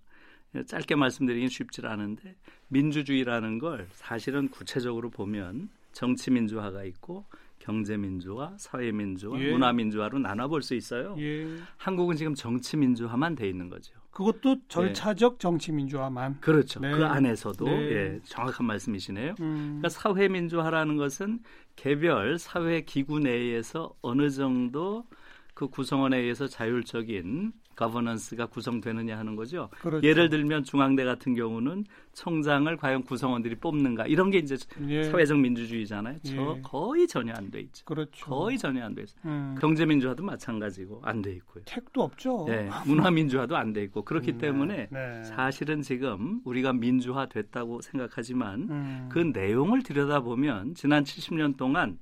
짧게 0.63 0.95
말씀드리긴 0.95 1.49
쉽지 1.49 1.83
않은데 1.85 2.37
민주주의라는 2.69 3.59
걸 3.59 3.89
사실은 3.93 4.49
구체적으로 4.49 5.11
보면 5.11 5.69
정치 5.93 6.31
민주화가 6.31 6.85
있고 6.85 7.25
경제 7.59 7.97
민주화, 7.97 8.53
사회 8.59 8.93
민주화, 8.93 9.39
예. 9.41 9.51
문화 9.51 9.73
민주화로 9.73 10.19
나눠 10.19 10.49
볼 10.49 10.61
수 10.63 10.75
있어요. 10.75 11.17
예. 11.19 11.47
한국은 11.79 12.15
지금 12.17 12.35
정치 12.35 12.77
민주화만 12.77 13.35
돼 13.35 13.49
있는 13.49 13.71
거죠. 13.71 13.95
그것도 14.11 14.57
절차적 14.69 15.35
네. 15.35 15.39
정치 15.39 15.73
민주화만. 15.73 16.41
그렇죠. 16.41 16.79
네. 16.81 16.93
그 16.93 17.05
안에서도 17.07 17.65
네. 17.65 17.73
예, 17.73 18.21
정확한 18.25 18.67
말씀이시네요. 18.67 19.35
음. 19.41 19.81
그러니까 19.81 19.89
사회 19.89 20.29
민주화라는 20.29 20.97
것은 20.97 21.41
개별 21.75 22.39
사회 22.39 22.83
기구 22.83 23.19
내에서 23.19 23.95
어느 24.03 24.31
정도 24.31 25.07
그 25.55 25.69
구성원에 25.69 26.19
의해서 26.19 26.47
자율적인 26.49 27.53
거버넌스가 27.77 28.47
구성되느냐 28.47 29.19
하는 29.19 29.35
거죠. 29.35 29.69
그렇죠. 29.81 30.07
예를 30.07 30.29
들면 30.29 30.63
중앙대 30.63 31.05
같은 31.05 31.35
경우는 31.35 31.85
청장을 32.13 32.77
과연 32.77 33.03
구성원들이 33.03 33.57
뽑는가 33.57 34.07
이런 34.07 34.31
게 34.31 34.39
이제 34.39 34.57
예. 34.89 35.05
사회적 35.05 35.39
민주주의잖아요. 35.39 36.19
저 36.23 36.57
예. 36.57 36.61
거의 36.63 37.09
전혀 37.09 37.33
안 37.35 37.51
돼 37.51 37.61
있죠. 37.63 37.85
그렇죠. 37.85 38.27
거의 38.27 38.59
전혀 38.59 38.85
안 38.85 38.95
돼 38.95 39.03
있어요. 39.03 39.21
음. 39.25 39.57
경제 39.61 39.85
민주화도 39.87 40.23
마찬가지고 40.25 41.01
안 41.05 41.23
돼 41.23 41.33
있고요. 41.33 41.65
택도 41.67 42.03
없죠. 42.03 42.45
네, 42.49 42.69
문화 42.87 43.11
민주화도 43.11 43.57
안 43.57 43.73
돼 43.73 43.83
있고 43.85 44.03
그렇기 44.05 44.33
네. 44.33 44.39
때문에 44.39 44.89
네. 44.93 45.25
사실은 45.25 45.83
지금 45.83 46.41
우리가 46.45 46.73
민주화 46.73 47.27
됐다고 47.27 47.81
생각하지만 47.81 48.61
음. 48.71 49.09
그 49.11 49.19
내용을 49.19 49.83
들여다보면 49.83 50.75
지난 50.75 51.03
70년 51.03 51.57
동안 51.57 51.99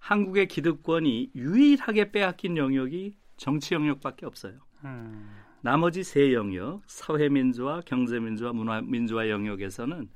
한국의 0.00 0.48
기득권이 0.48 1.30
유일하게 1.34 2.10
빼앗긴 2.10 2.56
영역이 2.56 3.16
정치 3.36 3.74
영역밖에 3.74 4.26
없어요. 4.26 4.54
음. 4.84 5.30
나머지 5.62 6.02
세 6.02 6.32
영역, 6.32 6.82
사회민주화, 6.86 7.82
경제민주화, 7.86 8.52
문화민주화 8.52 9.28
영역에서는 9.28 10.08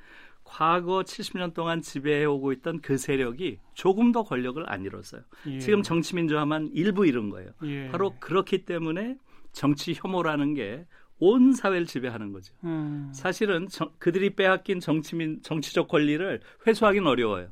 과거 0.42 1.02
70년 1.02 1.54
동안 1.54 1.80
지배해오고 1.80 2.52
있던 2.52 2.80
그 2.80 2.98
세력이 2.98 3.60
조금 3.74 4.10
더 4.12 4.24
권력을 4.24 4.62
안 4.70 4.84
잃었어요. 4.84 5.22
예. 5.46 5.58
지금 5.58 5.82
정치민주화만 5.82 6.70
일부 6.74 7.06
잃은 7.06 7.30
거예요. 7.30 7.52
예. 7.64 7.88
바로 7.88 8.14
그렇기 8.20 8.64
때문에 8.64 9.16
정치 9.52 9.94
혐오라는 9.94 10.54
게 10.54 10.86
온 11.18 11.52
사회를 11.52 11.86
지배하는 11.86 12.32
거죠. 12.32 12.54
음. 12.64 13.10
사실은 13.14 13.68
저, 13.68 13.92
그들이 13.98 14.34
빼앗긴 14.34 14.80
정치민 14.80 15.40
정치적 15.42 15.88
권리를 15.88 16.40
회수하기는 16.66 17.06
어려워요. 17.06 17.48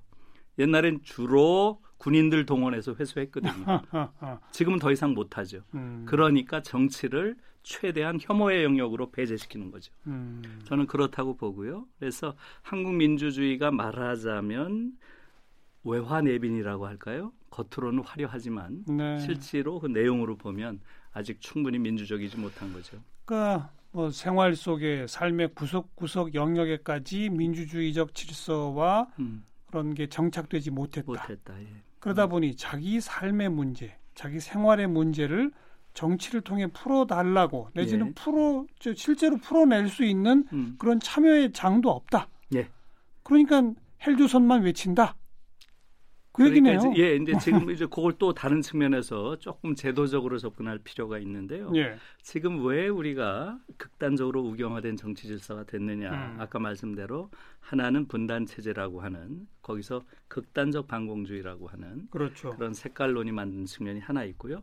옛날엔 0.59 1.01
주로 1.03 1.81
군인들 2.02 2.47
동원해서 2.47 2.97
회수했거든요. 2.99 3.52
지금은 4.50 4.80
더 4.80 4.90
이상 4.90 5.14
못하죠. 5.14 5.62
음. 5.75 6.04
그러니까 6.04 6.61
정치를 6.61 7.37
최대한 7.62 8.18
혐오의 8.21 8.64
영역으로 8.64 9.12
배제시키는 9.12 9.71
거죠. 9.71 9.92
음. 10.09 10.42
저는 10.64 10.88
그렇다고 10.88 11.37
보고요. 11.37 11.87
그래서 12.00 12.35
한국 12.62 12.94
민주주의가 12.94 13.71
말하자면 13.71 14.94
외화내빈이라고 15.85 16.87
할까요? 16.87 17.32
겉으로는 17.50 18.02
화려하지만 18.02 18.85
네. 18.88 19.21
실제로 19.21 19.78
그 19.78 19.87
내용으로 19.87 20.37
보면 20.37 20.80
아직 21.12 21.40
충분히 21.40 21.78
민주적이지 21.78 22.37
못한 22.37 22.73
거죠. 22.73 22.99
그러니까 23.25 23.71
뭐 23.92 24.11
생활 24.11 24.56
속의 24.56 25.06
삶의 25.06 25.54
구석구석 25.54 26.35
영역에까지 26.35 27.28
민주주의적 27.28 28.12
질서와 28.12 29.06
음. 29.21 29.44
그런 29.66 29.94
게 29.94 30.09
정착되지 30.09 30.73
못했다. 30.73 31.06
못했다. 31.06 31.61
예. 31.61 31.92
그러다 32.02 32.25
음. 32.25 32.30
보니 32.30 32.56
자기 32.56 33.00
삶의 33.00 33.49
문제, 33.49 33.97
자기 34.14 34.40
생활의 34.40 34.88
문제를 34.88 35.52
정치를 35.94 36.40
통해 36.40 36.66
풀어달라고 36.66 37.68
내지는 37.75 38.09
예. 38.09 38.12
풀어 38.14 38.66
실제로 38.97 39.37
풀어낼 39.37 39.88
수 39.88 40.04
있는 40.04 40.44
음. 40.52 40.75
그런 40.78 40.99
참여의 40.99 41.52
장도 41.52 41.90
없다. 41.90 42.28
예. 42.56 42.68
그러니까 43.23 43.62
헬조선만 44.04 44.62
외친다. 44.62 45.14
그 46.33 46.45
그러니까 46.45 46.71
얘기네요. 46.71 46.93
이제, 46.93 47.03
예, 47.03 47.17
이제 47.17 47.39
지금 47.39 47.71
이제 47.71 47.85
그걸 47.85 48.15
또 48.19 48.33
다른 48.33 48.62
측면에서 48.62 49.39
조금 49.39 49.75
제도적으로 49.75 50.39
접근할 50.39 50.79
필요가 50.79 51.19
있는데요. 51.19 51.71
예. 51.77 51.97
지금 52.23 52.65
왜 52.65 52.89
우리가 52.89 53.59
극단적으로 53.77 54.43
우경화된 54.43 54.97
정치 54.97 55.27
질서가 55.27 55.65
됐느냐? 55.65 56.11
음. 56.11 56.41
아까 56.41 56.59
말씀대로 56.59 57.31
하나는 57.61 58.09
분단 58.09 58.47
체제라고 58.47 59.03
하는 59.03 59.47
거기서 59.61 60.05
극단적 60.29 60.89
반공주의라고 60.89 61.69
하는 61.69 62.09
그렇죠. 62.11 62.57
그런 62.57 62.73
색깔론이 62.73 63.31
만든 63.31 63.67
측면이 63.67 64.01
하나 64.01 64.25
있고요. 64.25 64.62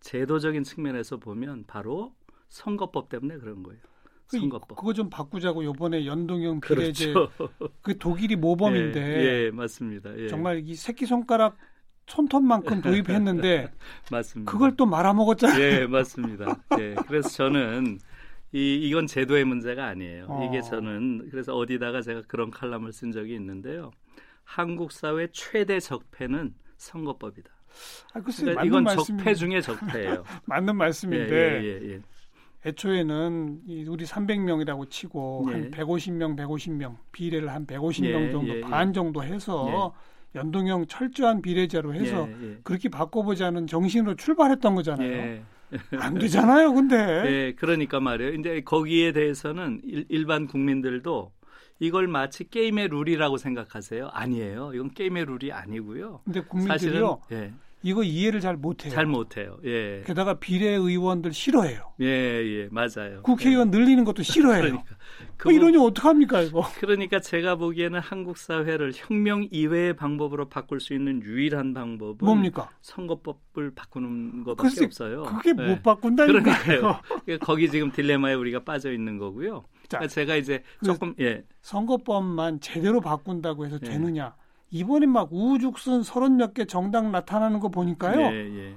제도적인 0.00 0.64
측면에서 0.64 1.18
보면 1.18 1.64
바로 1.66 2.14
선거법 2.48 3.10
때문에 3.10 3.36
그런 3.36 3.62
거예요. 3.62 3.80
그 4.30 4.38
선거법. 4.38 4.76
그거 4.76 4.92
좀 4.92 5.10
바꾸자고 5.10 5.64
요번에 5.64 6.06
연동형 6.06 6.60
비례제 6.60 7.12
그렇죠. 7.12 7.32
그 7.82 7.98
독일이 7.98 8.36
모범인데 8.36 9.00
예, 9.20 9.44
예 9.46 9.50
맞습니다. 9.50 10.16
예. 10.18 10.28
정말 10.28 10.62
이 10.66 10.74
새끼 10.74 11.06
손가락 11.06 11.56
손톱만큼 12.06 12.82
도입했는데 12.82 13.70
맞습니다. 14.10 14.50
그걸 14.50 14.76
또 14.76 14.86
말아먹었잖아요. 14.86 15.60
예, 15.60 15.86
맞습니다. 15.86 16.62
예. 16.78 16.94
그래서 17.06 17.28
저는 17.28 17.98
이 18.52 18.74
이건 18.74 19.06
제도의 19.06 19.44
문제가 19.44 19.86
아니에요. 19.86 20.26
어. 20.28 20.48
이게 20.48 20.60
저는 20.60 21.28
그래서 21.30 21.54
어디다가 21.56 22.02
제가 22.02 22.22
그런 22.26 22.50
칼럼을 22.50 22.92
쓴 22.92 23.12
적이 23.12 23.34
있는데요. 23.34 23.92
한국 24.44 24.90
사회 24.90 25.28
최대 25.32 25.78
적폐는 25.78 26.54
선거법이다. 26.76 27.50
아, 28.14 28.20
글쎄, 28.20 28.42
그러니까 28.42 28.64
이건 28.64 28.86
적폐 28.86 29.34
중에 29.34 29.60
적폐예요. 29.60 30.24
맞는 30.46 30.74
말씀인데 30.76 31.62
예, 31.62 31.64
예, 31.64 31.92
예, 31.92 32.00
애초에는 32.66 33.62
우리 33.88 34.04
300명이라고 34.04 34.90
치고 34.90 35.46
예. 35.48 35.52
한 35.52 35.70
150명, 35.70 36.36
150명 36.36 36.96
비례를 37.12 37.52
한 37.52 37.66
150명 37.66 38.26
예, 38.26 38.30
정도 38.30 38.56
예, 38.56 38.60
반 38.60 38.92
정도 38.92 39.22
해서 39.24 39.94
연동형 40.34 40.86
철저한 40.86 41.42
비례제로 41.42 41.94
해서 41.94 42.28
그렇게 42.62 42.88
바꿔보자는 42.88 43.66
정신으로 43.66 44.14
출발했던 44.16 44.74
거잖아요. 44.74 45.42
안 45.98 46.14
되잖아요, 46.18 46.72
근데. 46.72 46.96
네, 47.22 47.52
그러니까 47.58 48.00
말이에요. 48.00 48.34
이제 48.34 48.60
거기에 48.62 49.12
대해서는 49.12 49.80
일, 49.84 50.26
반 50.26 50.46
국민들도 50.46 51.32
이걸 51.78 52.08
마치 52.08 52.48
게임의 52.48 52.88
룰이라고 52.88 53.38
생각하세요? 53.38 54.08
아니에요. 54.12 54.72
이건 54.74 54.90
게임의 54.90 55.24
룰이 55.24 55.52
아니고요. 55.52 56.20
근데 56.24 56.40
국민들이요. 56.42 57.20
사실은, 57.28 57.44
예. 57.44 57.52
이거 57.82 58.02
이해를 58.02 58.40
잘 58.40 58.56
못해요. 58.56 58.92
잘 58.92 59.06
못해요. 59.06 59.56
예. 59.64 60.02
게다가 60.06 60.34
비례 60.34 60.68
의원들 60.68 61.32
싫어해요. 61.32 61.92
예, 62.00 62.06
예, 62.06 62.68
맞아요. 62.70 63.22
국회의원 63.22 63.72
예. 63.72 63.78
늘리는 63.78 64.04
것도 64.04 64.22
싫어해요. 64.22 64.62
그러니까. 64.62 64.84
뭐 65.44 65.52
이러니 65.52 65.78
어떡합니까, 65.78 66.42
이거? 66.42 66.62
그러니까 66.78 67.20
제가 67.20 67.56
보기에는 67.56 67.98
한국 68.00 68.36
사회를 68.36 68.92
혁명 68.94 69.48
이외의 69.50 69.96
방법으로 69.96 70.50
바꿀 70.50 70.80
수 70.80 70.92
있는 70.92 71.22
유일한 71.22 71.72
방법은 71.72 72.18
뭡니까? 72.20 72.70
선거법을 72.82 73.74
바꾸는 73.74 74.44
것밖에 74.44 74.68
글쎄, 74.68 74.84
없어요. 74.84 75.22
그게 75.22 75.50
예. 75.58 75.68
못 75.68 75.82
바꾼다니까요. 75.82 76.42
그러니까요. 76.42 77.00
거기 77.40 77.70
지금 77.70 77.90
딜레마에 77.90 78.34
우리가 78.34 78.64
빠져 78.64 78.92
있는 78.92 79.16
거고요. 79.16 79.64
자, 79.88 79.98
그러니까 79.98 80.14
제가 80.14 80.36
이제 80.36 80.62
그 80.80 80.86
조금 80.86 81.14
예. 81.18 81.44
선거법만 81.62 82.60
제대로 82.60 83.00
바꾼다고 83.00 83.64
해서 83.64 83.78
예. 83.82 83.88
되느냐? 83.88 84.34
이번에 84.70 85.06
막 85.06 85.28
우죽순 85.32 86.02
서른 86.02 86.36
몇 86.36 86.54
개 86.54 86.64
정당 86.64 87.10
나타나는 87.12 87.60
거 87.60 87.68
보니까요. 87.68 88.20
예, 88.20 88.34
예. 88.70 88.76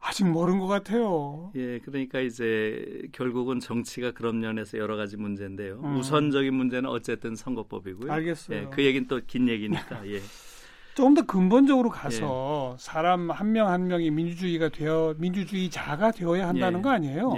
아직 0.00 0.24
모른 0.28 0.58
것 0.58 0.66
같아요. 0.66 1.50
예, 1.54 1.78
그러니까 1.78 2.20
이제 2.20 3.02
결국은 3.12 3.58
정치가 3.60 4.10
그런 4.12 4.40
면에서 4.40 4.76
여러 4.78 4.96
가지 4.96 5.16
문제인데요. 5.16 5.80
음. 5.82 5.96
우선적인 5.96 6.52
문제는 6.52 6.88
어쨌든 6.90 7.34
선거법이고요. 7.36 8.12
알겠어요. 8.12 8.58
예, 8.58 8.66
그 8.70 8.84
얘기는 8.84 9.06
또 9.08 9.20
긴 9.26 9.48
얘기니까. 9.48 10.06
예. 10.08 10.20
조금 10.94 11.14
더 11.14 11.22
근본적으로 11.22 11.88
가서 11.90 12.74
예. 12.74 12.76
사람 12.78 13.30
한 13.30 13.52
명한 13.52 13.72
한 13.72 13.86
명이 13.88 14.10
민주주의가 14.10 14.68
되어 14.68 15.14
민주주의자가 15.18 16.12
되어야 16.12 16.48
한다는 16.48 16.78
예. 16.80 16.82
거 16.82 16.90
아니에요? 16.90 17.34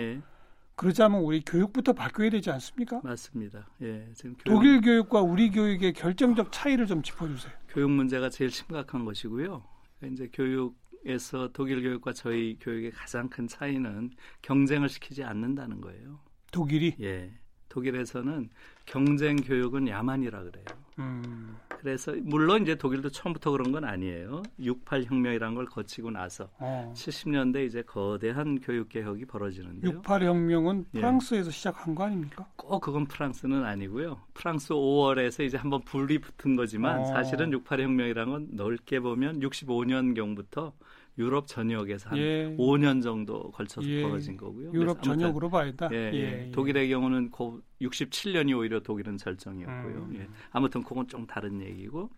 예. 0.77 0.87
그러자면 0.87 1.23
우리 1.23 1.41
교육부터 1.41 1.93
바뀌어야 1.93 2.31
되지 2.31 2.51
않습니까? 2.51 3.01
맞습니다. 3.03 3.67
예, 3.83 4.09
지금 4.15 4.35
교육... 4.35 4.45
독일 4.45 4.81
교육과 4.83 5.23
우리 5.23 5.51
교육의 5.51 5.95
결정적 5.95 6.53
차이를 6.53 6.87
좀 6.87 7.03
짚어주세요. 7.03 7.53
교육 7.69 7.91
문제가 7.91 8.29
제일 8.29 8.51
심각한 8.51 9.05
것이고요. 9.05 9.65
이제 10.05 10.29
교육에서 10.33 11.49
독일 11.53 11.83
교육과 11.83 12.13
저희 12.13 12.59
교육의 12.61 12.91
가장 12.93 13.29
큰 13.29 13.49
차이는 13.49 14.11
경쟁을 14.43 14.89
시키지 14.89 15.25
않는다는 15.25 15.81
거예요. 15.81 16.21
독일이? 16.53 16.95
예. 17.01 17.33
독일에서는 17.69 18.49
경쟁 18.85 19.37
교육은 19.37 19.89
야만이라 19.89 20.43
그래요. 20.45 20.65
음. 20.99 21.57
그래서 21.79 22.15
물론 22.23 22.63
이제 22.63 22.75
독일도 22.75 23.11
처음부터 23.11 23.51
그런 23.51 23.71
건 23.71 23.85
아니에요. 23.85 24.43
68 24.59 25.05
혁명이란 25.05 25.55
걸 25.55 25.67
거치고 25.67 26.11
나서 26.11 26.49
어. 26.59 26.93
70년대 26.97 27.67
이제 27.67 27.83
거대한 27.83 28.61
교육 28.61 28.89
개혁이 28.89 29.27
벌어지는데요. 29.27 29.93
68 29.99 30.25
혁명은 30.25 30.87
예. 30.95 30.99
프랑스에서 30.99 31.49
예. 31.49 31.51
시작한 31.51 31.95
거 31.95 32.05
아닙니까? 32.05 32.47
꼭 32.57 32.81
그건 32.81 33.07
프랑스는 33.07 33.65
아니고요. 33.65 34.21
프랑스 34.35 34.71
5월에서 34.71 35.45
이제 35.45 35.57
한번 35.57 35.83
불이 35.83 36.19
붙은 36.19 36.57
거지만 36.57 37.01
어. 37.01 37.05
사실은 37.07 37.53
68 37.53 37.81
혁명이란 37.83 38.31
건 38.31 38.49
넓게 38.53 39.01
보면 39.01 39.41
65년 39.41 40.15
경부터 40.15 40.73
유럽 41.19 41.47
전역에서 41.47 42.11
한 42.11 42.19
예. 42.19 42.57
5년 42.59 43.03
정도 43.03 43.51
걸쳐서 43.53 43.89
예. 43.89 44.03
벌어진 44.03 44.37
거고요. 44.37 44.73
유럽 44.73 45.03
전역으로 45.03 45.49
봐야 45.49 45.73
다. 45.73 45.89
예, 45.93 46.11
예, 46.13 46.47
예, 46.47 46.51
독일의 46.51 46.89
경우는 46.91 47.31
67년이 47.31 48.57
오히려 48.57 48.81
독일은 48.81 49.17
절정이었고요. 49.17 50.03
음. 50.11 50.17
예. 50.17 50.29
아무튼 50.51 50.83
그건 50.83 51.09
좀 51.09 51.27
다른 51.27 51.63
얘기고 51.63 52.11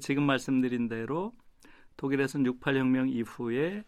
지금 0.00 0.24
말씀드린 0.24 0.88
대로 0.88 1.32
독일에서는 1.96 2.50
68혁명 2.50 3.10
이후에 3.10 3.84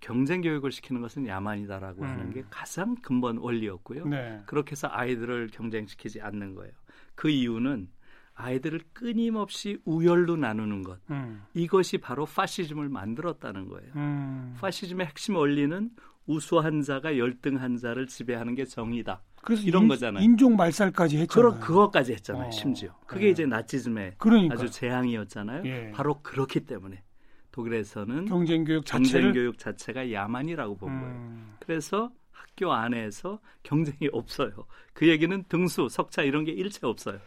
경쟁 0.00 0.40
교육을 0.42 0.72
시키는 0.72 1.00
것은 1.00 1.26
야만이다라고 1.26 2.02
음. 2.02 2.08
하는 2.08 2.30
게 2.30 2.44
가장 2.50 2.96
근본 2.96 3.38
원리였고요. 3.38 4.06
네. 4.06 4.42
그렇게 4.46 4.72
해서 4.72 4.88
아이들을 4.90 5.48
경쟁시키지 5.52 6.20
않는 6.20 6.54
거예요. 6.54 6.72
그 7.14 7.30
이유는 7.30 7.88
아이들을 8.34 8.80
끊임없이 8.92 9.78
우열로 9.84 10.36
나누는 10.36 10.82
것 10.82 10.98
음. 11.10 11.42
이것이 11.54 11.98
바로 11.98 12.24
파시즘을 12.24 12.88
만들었다는 12.88 13.68
거예요. 13.68 13.92
음. 13.96 14.56
파시즘의 14.60 15.06
핵심 15.06 15.36
원리는 15.36 15.90
우수한 16.26 16.82
자가 16.82 17.18
열등한 17.18 17.76
자를 17.76 18.06
지배하는 18.06 18.54
게 18.54 18.64
정의다. 18.64 19.22
그래서 19.42 19.62
이런 19.64 19.82
인, 19.82 19.88
거잖아요. 19.88 20.22
인종 20.22 20.56
말살까지 20.56 21.18
했잖아요. 21.18 21.50
그러, 21.50 21.60
그것까지 21.60 22.12
했잖아요. 22.12 22.46
어, 22.46 22.50
심지어 22.50 22.96
그게 23.06 23.26
네. 23.26 23.30
이제 23.32 23.46
나치즘의 23.46 24.14
그러니까. 24.18 24.54
아주 24.54 24.70
재앙이었잖아요. 24.70 25.62
예. 25.66 25.90
바로 25.92 26.20
그렇기 26.22 26.60
때문에 26.60 27.02
독일에서는 27.50 28.26
경쟁 28.26 28.64
교육 28.64 28.86
자체를 28.86 29.32
교육 29.32 29.58
자체가 29.58 30.12
야만이라고 30.12 30.76
본 30.76 30.92
음. 30.92 31.00
거예요. 31.00 31.56
그래서 31.60 32.10
학교 32.30 32.72
안에서 32.72 33.40
경쟁이 33.62 34.08
없어요. 34.12 34.52
그 34.92 35.08
얘기는 35.08 35.44
등수, 35.48 35.88
석차 35.90 36.22
이런 36.22 36.44
게 36.44 36.52
일체 36.52 36.86
없어요. 36.86 37.18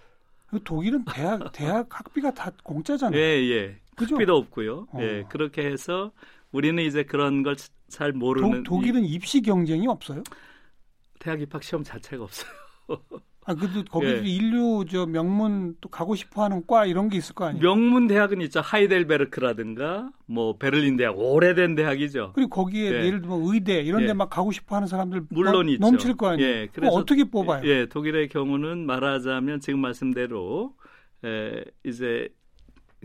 그 0.48 0.62
독일은 0.64 1.06
대학 1.06 1.52
대학 1.54 1.88
학비가 2.00 2.34
다 2.34 2.52
공짜잖아요. 2.64 3.20
예, 3.20 3.24
예. 3.52 3.80
그죠? 3.96 4.16
학비도 4.16 4.36
없고요. 4.36 4.88
어. 4.92 5.00
예. 5.02 5.24
그렇게 5.30 5.66
해서 5.66 6.12
우리는 6.52 6.82
이제 6.84 7.04
그런 7.04 7.44
걸 7.44 7.56
잘 7.88 8.12
모르는 8.14 8.64
도, 8.64 8.64
독일은 8.64 9.06
입시 9.06 9.42
경쟁이 9.42 9.88
없어요? 9.88 10.24
대학 11.20 11.42
입학 11.42 11.64
시험 11.64 11.84
자체가 11.84 12.24
없어요. 12.24 12.52
아, 13.48 13.54
그래도 13.54 13.84
거기 13.84 14.08
예. 14.08 14.22
인류 14.26 14.86
저 14.90 15.06
명문 15.06 15.76
또 15.80 15.88
가고 15.88 16.16
싶어 16.16 16.44
하는 16.44 16.66
과 16.66 16.86
이런 16.86 17.10
게 17.10 17.18
있을 17.18 17.36
거 17.36 17.46
아니에요? 17.46 17.62
명문 17.62 18.08
대학은 18.08 18.42
있죠. 18.42 18.60
하이델베르크라든가 18.62 20.10
뭐 20.26 20.58
베를린 20.58 20.98
대학 20.98 21.18
오래된 21.18 21.76
대학이죠. 21.76 22.32
그리고 22.34 22.50
거기에 22.50 22.86
예. 22.88 23.12
를 23.12 23.22
들면 23.22 23.42
의대 23.44 23.82
이런 23.82 24.02
예. 24.02 24.08
데막 24.08 24.32
가고 24.32 24.52
싶어 24.52 24.76
하는 24.76 24.88
사람들 24.88 25.28
물론 25.30 25.70
있죠. 25.70 25.80
넘칠 25.80 26.16
거 26.16 26.30
아니에요. 26.30 26.50
예. 26.50 26.68
그래서 26.74 26.92
어떻게 26.96 27.24
뽑아요? 27.24 27.62
예, 27.66 27.86
독일의 27.86 28.30
경우는 28.30 28.86
말하자면 28.88 29.60
지금 29.60 29.80
말씀대로 29.80 30.74
에, 31.24 31.64
이제 31.84 32.28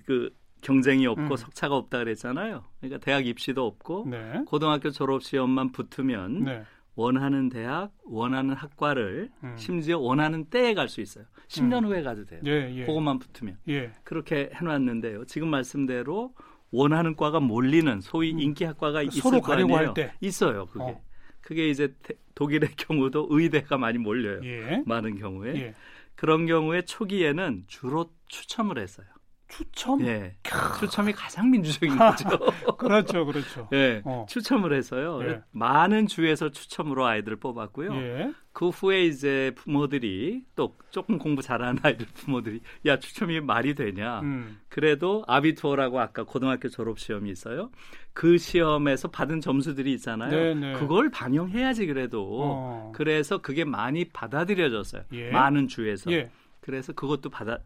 그 0.07 0.31
경쟁이 0.63 1.07
없고 1.07 1.23
음. 1.23 1.37
석차가 1.37 1.77
없다 1.77 1.99
그랬잖아요. 1.99 2.65
그러니까 2.81 3.05
대학 3.05 3.27
입시도 3.27 3.67
없고 3.67 4.07
네. 4.11 4.43
고등학교 4.47 4.91
졸업 4.91 5.23
시험만 5.23 5.73
붙으면 5.73 6.45
네. 6.45 6.63
원하는 7.01 7.49
대학, 7.49 7.93
원하는 8.05 8.55
학과를 8.55 9.31
음. 9.43 9.55
심지어 9.57 9.99
원하는 9.99 10.45
때에 10.51 10.75
갈 10.75 10.89
수 10.89 11.01
있어요. 11.01 11.25
10년 11.49 11.85
음. 11.85 11.87
후에 11.87 12.03
가도 12.03 12.25
돼요. 12.27 12.41
예, 12.45 12.71
예. 12.75 12.85
그것만 12.85 13.19
붙으면. 13.19 13.57
예. 13.69 13.91
그렇게 14.05 14.51
해놨는데요. 14.55 15.25
지금 15.25 15.49
말씀대로 15.49 16.35
원하는 16.71 17.17
과가 17.17 17.41
몰리는 17.41 18.01
소위 18.03 18.33
음. 18.35 18.41
인기 18.41 18.65
학과가 18.65 19.03
있을 19.03 19.23
서로 19.23 19.41
거 19.41 19.55
아니에요? 19.55 19.75
할 19.77 19.95
때. 19.95 20.13
있어요. 20.21 20.67
그게. 20.67 20.85
어. 20.85 21.01
그게 21.41 21.69
이제 21.71 21.95
독일의 22.35 22.71
경우도 22.77 23.29
의대가 23.31 23.79
많이 23.79 23.97
몰려요. 23.97 24.41
예. 24.45 24.83
많은 24.85 25.17
경우에. 25.17 25.55
예. 25.57 25.75
그런 26.17 26.45
경우에 26.45 26.83
초기에는 26.83 27.65
주로 27.67 28.13
추첨을 28.29 28.79
했어요. 28.79 29.07
추첨? 29.51 30.01
예. 30.07 30.37
추첨이 30.79 31.13
가장 31.13 31.51
민주적인 31.51 31.97
거죠. 31.97 32.29
그렇죠, 32.79 33.27
그렇죠. 33.27 33.69
예. 33.73 34.01
어. 34.05 34.25
추첨을 34.29 34.73
해서요. 34.73 35.21
예. 35.25 35.43
많은 35.51 36.07
주에서 36.07 36.51
추첨으로 36.51 37.05
아이들을 37.05 37.39
뽑았고요. 37.39 37.95
예. 37.95 38.33
그 38.53 38.69
후에 38.69 39.05
이제 39.05 39.53
부모들이 39.57 40.43
또 40.57 40.77
조금 40.91 41.19
공부 41.19 41.43
잘하는 41.43 41.79
아이들 41.83 42.07
부모들이 42.15 42.61
야 42.87 42.99
추첨이 42.99 43.41
말이 43.41 43.75
되냐? 43.75 44.21
음. 44.21 44.61
그래도 44.69 45.25
아비투어라고 45.27 46.01
아까 46.01 46.25
고등학교 46.25 46.69
졸업 46.69 46.99
시험이 46.99 47.31
있어요. 47.31 47.71
그 48.13 48.39
시험에서 48.39 49.09
받은 49.09 49.41
점수들이 49.41 49.93
있잖아요. 49.95 50.31
네네. 50.31 50.73
네. 50.73 50.79
그걸 50.79 51.11
반영해야지 51.11 51.87
그래도. 51.87 52.27
어. 52.43 52.93
그래서 52.95 53.39
그게 53.39 53.65
많이 53.65 54.05
받아들여졌어요. 54.07 55.03
예. 55.13 55.31
많은 55.31 55.69
주에서. 55.69 56.11
예. 56.13 56.31
그래서 56.61 56.93
그것도 56.93 57.31
받아 57.31 57.59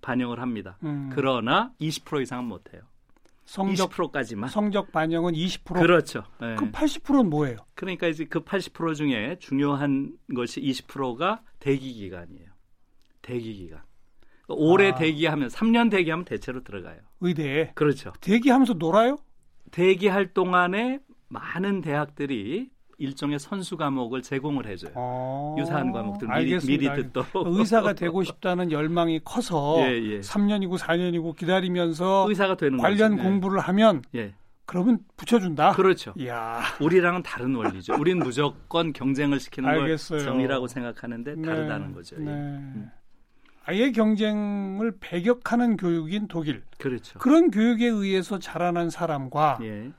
반영을 0.00 0.40
합니다. 0.40 0.78
음. 0.84 1.10
그러나 1.12 1.72
20% 1.80 2.22
이상은 2.22 2.44
못 2.44 2.72
해요. 2.72 2.82
성적 3.44 3.90
20%까지만. 3.90 4.50
성적 4.50 4.92
반영은 4.92 5.32
20%. 5.32 5.74
그렇죠. 5.80 6.24
네. 6.40 6.54
그 6.56 6.70
80%는 6.70 7.30
뭐예요? 7.30 7.56
그러니까 7.74 8.06
이제 8.06 8.26
그 8.26 8.44
80% 8.44 8.94
중에 8.94 9.36
중요한 9.40 10.18
것이 10.34 10.60
20%가 10.60 11.42
대기 11.58 11.94
기간이에요. 11.94 12.48
대기 13.22 13.54
기간. 13.54 13.80
오래 14.48 14.90
아. 14.90 14.94
대기하면 14.94 15.48
3년 15.48 15.90
대기하면 15.90 16.24
대체로 16.24 16.62
들어가요. 16.62 17.00
의대에. 17.20 17.72
그렇죠. 17.74 18.12
대기하면서 18.20 18.74
놀아요? 18.74 19.18
대기할 19.70 20.32
동안에 20.34 21.00
많은 21.28 21.80
대학들이 21.80 22.70
일종의 22.98 23.38
선수 23.38 23.76
과목을 23.76 24.22
제공을 24.22 24.66
해줘요. 24.66 24.92
아, 24.96 25.54
유사한 25.58 25.92
과목들 25.92 26.28
미리, 26.28 26.58
미리 26.58 26.92
듣도록. 26.94 27.46
의사가 27.56 27.92
되고 27.94 28.22
싶다는 28.24 28.72
열망이 28.72 29.20
커서 29.24 29.76
예, 29.86 29.94
예. 30.02 30.20
3년이고 30.20 30.76
4년이고 30.78 31.36
기다리면서 31.36 32.26
의사가 32.28 32.56
되는 32.56 32.76
관련 32.78 33.12
거죠. 33.12 33.22
예. 33.22 33.28
공부를 33.28 33.58
예. 33.58 33.62
하면 33.62 34.02
예. 34.16 34.34
그러면 34.66 34.98
붙여준다. 35.16 35.72
그렇죠. 35.72 36.12
이야. 36.18 36.60
우리랑은 36.80 37.22
다른 37.22 37.54
원리죠. 37.54 37.94
우리는 37.98 38.18
무조건 38.22 38.92
경쟁을 38.92 39.40
시키는 39.40 39.66
알겠어요. 39.68 40.18
걸 40.18 40.26
정의라고 40.26 40.66
생각하는데 40.66 41.36
네, 41.36 41.42
다르다는 41.42 41.94
거죠. 41.94 42.16
예. 42.16 42.24
네. 42.24 42.30
음. 42.32 42.90
아예 43.64 43.92
경쟁을 43.92 44.96
배격하는 44.98 45.76
교육인 45.76 46.26
독일. 46.26 46.64
그렇죠. 46.78 47.18
그런 47.18 47.50
교육에 47.50 47.86
의해서 47.86 48.38
자라난 48.38 48.90
사람과 48.90 49.58
예. 49.62 49.92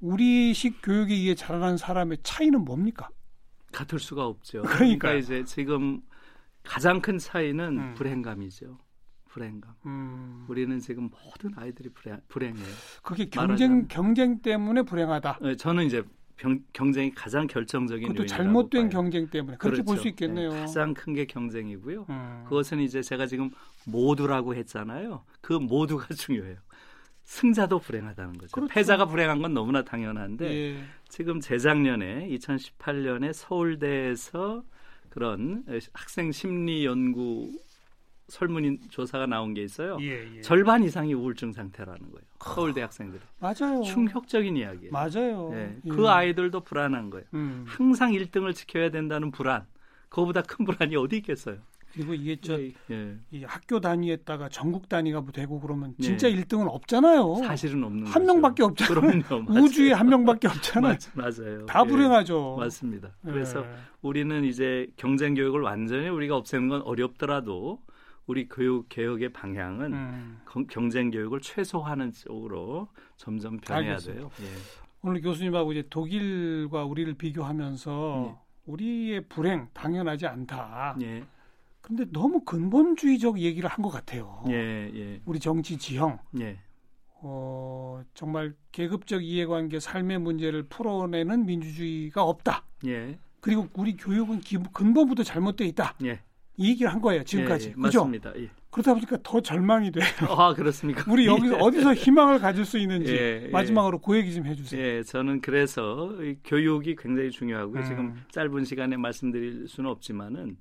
우리식 0.00 0.80
교육에 0.82 1.14
의해 1.14 1.34
자라난 1.34 1.76
사람의 1.76 2.18
차이는 2.22 2.64
뭡니까? 2.64 3.08
같을 3.72 3.98
수가 3.98 4.26
없죠. 4.26 4.62
그러니까, 4.62 5.08
그러니까 5.08 5.14
이제 5.14 5.44
지금 5.44 6.00
가장 6.62 7.00
큰 7.00 7.18
차이는 7.18 7.78
음. 7.78 7.94
불행감이죠. 7.94 8.78
불행감. 9.28 9.74
음. 9.84 10.44
우리는 10.48 10.78
지금 10.80 11.10
모든 11.10 11.52
아이들이 11.56 11.90
불행, 11.90 12.20
불행해요. 12.28 12.64
그게 13.02 13.26
경쟁. 13.26 13.86
경쟁 13.88 14.40
때문에 14.40 14.82
불행하다. 14.82 15.40
네, 15.42 15.56
저는 15.56 15.84
이제 15.84 16.02
병, 16.36 16.60
경쟁이 16.72 17.12
가장 17.14 17.46
결정적인 17.46 18.08
그것도 18.08 18.26
잘못된 18.26 18.82
봐요. 18.84 18.90
경쟁 18.90 19.28
때문에 19.28 19.56
그렇게 19.58 19.82
그렇죠. 19.82 19.84
볼수 19.84 20.08
있겠네요. 20.08 20.52
네, 20.52 20.60
가장 20.60 20.94
큰 20.94 21.12
게 21.14 21.26
경쟁이고요. 21.26 22.06
음. 22.08 22.44
그것은 22.48 22.80
이제 22.80 23.02
제가 23.02 23.26
지금 23.26 23.50
모두라고 23.86 24.54
했잖아요. 24.54 25.24
그 25.42 25.52
모두가 25.54 26.06
중요해요. 26.14 26.56
승자도 27.26 27.80
불행하다는 27.80 28.38
거죠. 28.38 28.52
그렇죠. 28.52 28.72
패자가 28.72 29.06
불행한 29.06 29.42
건 29.42 29.52
너무나 29.52 29.82
당연한데 29.82 30.46
예. 30.46 30.84
지금 31.08 31.40
재작년에 31.40 32.28
2018년에 32.28 33.32
서울대에서 33.32 34.62
그런 35.10 35.64
학생 35.92 36.30
심리 36.32 36.84
연구 36.84 37.50
설문인 38.28 38.78
조사가 38.90 39.26
나온 39.26 39.54
게 39.54 39.62
있어요. 39.62 39.98
예, 40.00 40.36
예. 40.36 40.40
절반 40.40 40.82
이상이 40.82 41.14
우울증 41.14 41.52
상태라는 41.52 42.00
거예요. 42.10 42.26
서울대 42.40 42.80
학생들. 42.80 43.20
맞아요. 43.40 43.82
충격적인 43.82 44.56
이야기예요. 44.56 44.92
맞아요. 44.92 45.50
네. 45.52 45.76
그 45.88 46.08
아이들도 46.08 46.60
불안한 46.60 47.10
거예요. 47.10 47.26
음. 47.34 47.64
항상 47.66 48.12
1등을 48.12 48.54
지켜야 48.54 48.90
된다는 48.90 49.30
불안. 49.30 49.66
그거보다 50.08 50.42
큰 50.42 50.64
불안이 50.64 50.96
어디 50.96 51.18
있겠어요. 51.18 51.58
그리고 51.96 52.12
이게 52.12 52.36
저 52.42 52.60
예, 52.60 52.72
예. 52.90 53.16
이 53.30 53.42
학교 53.44 53.80
단위에다가 53.80 54.50
전국 54.50 54.86
단위가 54.88 55.22
뭐 55.22 55.32
되고 55.32 55.58
그러면 55.58 55.94
예. 55.98 56.02
진짜 56.02 56.30
예. 56.30 56.36
1등은 56.36 56.68
없잖아요. 56.68 57.36
사실은 57.36 57.82
없는 57.84 58.06
한 58.06 58.12
거죠. 58.26 58.32
명밖에 58.34 58.62
없잖아요. 58.62 59.22
그럼요, 59.22 59.50
우주에 59.64 59.92
한 59.92 60.08
명밖에 60.08 60.46
없잖아요. 60.46 60.96
맞, 61.14 61.40
아요 61.40 61.64
다 61.66 61.82
예. 61.84 61.88
불행하죠. 61.88 62.56
맞습니다. 62.58 63.12
그래서 63.24 63.64
예. 63.64 63.70
우리는 64.02 64.44
이제 64.44 64.86
경쟁 64.98 65.32
교육을 65.34 65.62
완전히 65.62 66.08
우리가 66.08 66.36
없애는 66.36 66.68
건 66.68 66.82
어렵더라도 66.82 67.82
우리 68.26 68.46
교육 68.48 68.88
개혁의 68.90 69.32
방향은 69.32 69.92
음. 69.94 70.38
경쟁 70.68 71.10
교육을 71.10 71.40
최소화하는 71.40 72.12
쪽으로 72.12 72.88
점점 73.16 73.56
변해야 73.58 73.92
알겠습니다. 73.92 74.28
돼요. 74.28 74.30
오늘 75.00 75.22
교수님하고 75.22 75.72
이제 75.72 75.84
독일과 75.88 76.84
우리를 76.84 77.14
비교하면서 77.14 78.42
우리의 78.66 79.28
불행 79.28 79.68
당연하지 79.72 80.26
않다. 80.26 80.96
예. 81.02 81.24
근데 81.86 82.04
너무 82.12 82.40
근본주의적 82.44 83.38
얘기를 83.38 83.68
한 83.68 83.82
것 83.82 83.90
같아요. 83.90 84.42
예, 84.48 84.90
예. 84.94 85.20
우리 85.24 85.38
정치 85.38 85.76
지형. 85.78 86.18
예. 86.40 86.58
어, 87.20 88.02
정말 88.14 88.54
계급적 88.72 89.22
이해관계 89.24 89.78
삶의 89.80 90.18
문제를 90.18 90.64
풀어내는 90.64 91.46
민주주의가 91.46 92.22
없다. 92.24 92.64
예. 92.86 93.18
그리고 93.40 93.68
우리 93.74 93.96
교육은 93.96 94.40
기, 94.40 94.58
근본부터 94.72 95.22
잘못돼 95.22 95.64
있다. 95.66 95.94
예. 96.04 96.20
이 96.56 96.70
얘기를 96.70 96.92
한 96.92 97.00
거예요 97.00 97.22
지금까지. 97.22 97.66
예, 97.66 97.70
예. 97.70 97.74
그죠? 97.74 98.00
맞습니다. 98.00 98.32
예. 98.38 98.50
그러다 98.70 98.94
보니까 98.94 99.18
더 99.22 99.40
절망이 99.40 99.90
돼요. 99.92 100.04
아 100.28 100.52
그렇습니까? 100.54 101.10
우리 101.10 101.26
여기서 101.26 101.56
어디서 101.58 101.94
희망을 101.94 102.38
가질 102.40 102.64
수 102.64 102.78
있는지 102.78 103.14
예, 103.14 103.48
마지막으로 103.52 104.00
그 104.00 104.16
얘기 104.16 104.34
좀 104.34 104.44
해주세요. 104.46 104.80
예, 104.82 105.02
저는 105.02 105.40
그래서 105.40 106.12
교육이 106.44 106.96
굉장히 106.96 107.30
중요하고요. 107.30 107.80
음. 107.80 107.84
지금 107.86 108.22
짧은 108.32 108.64
시간에 108.64 108.96
말씀드릴 108.96 109.68
수는 109.68 109.88
없지만은 109.90 110.56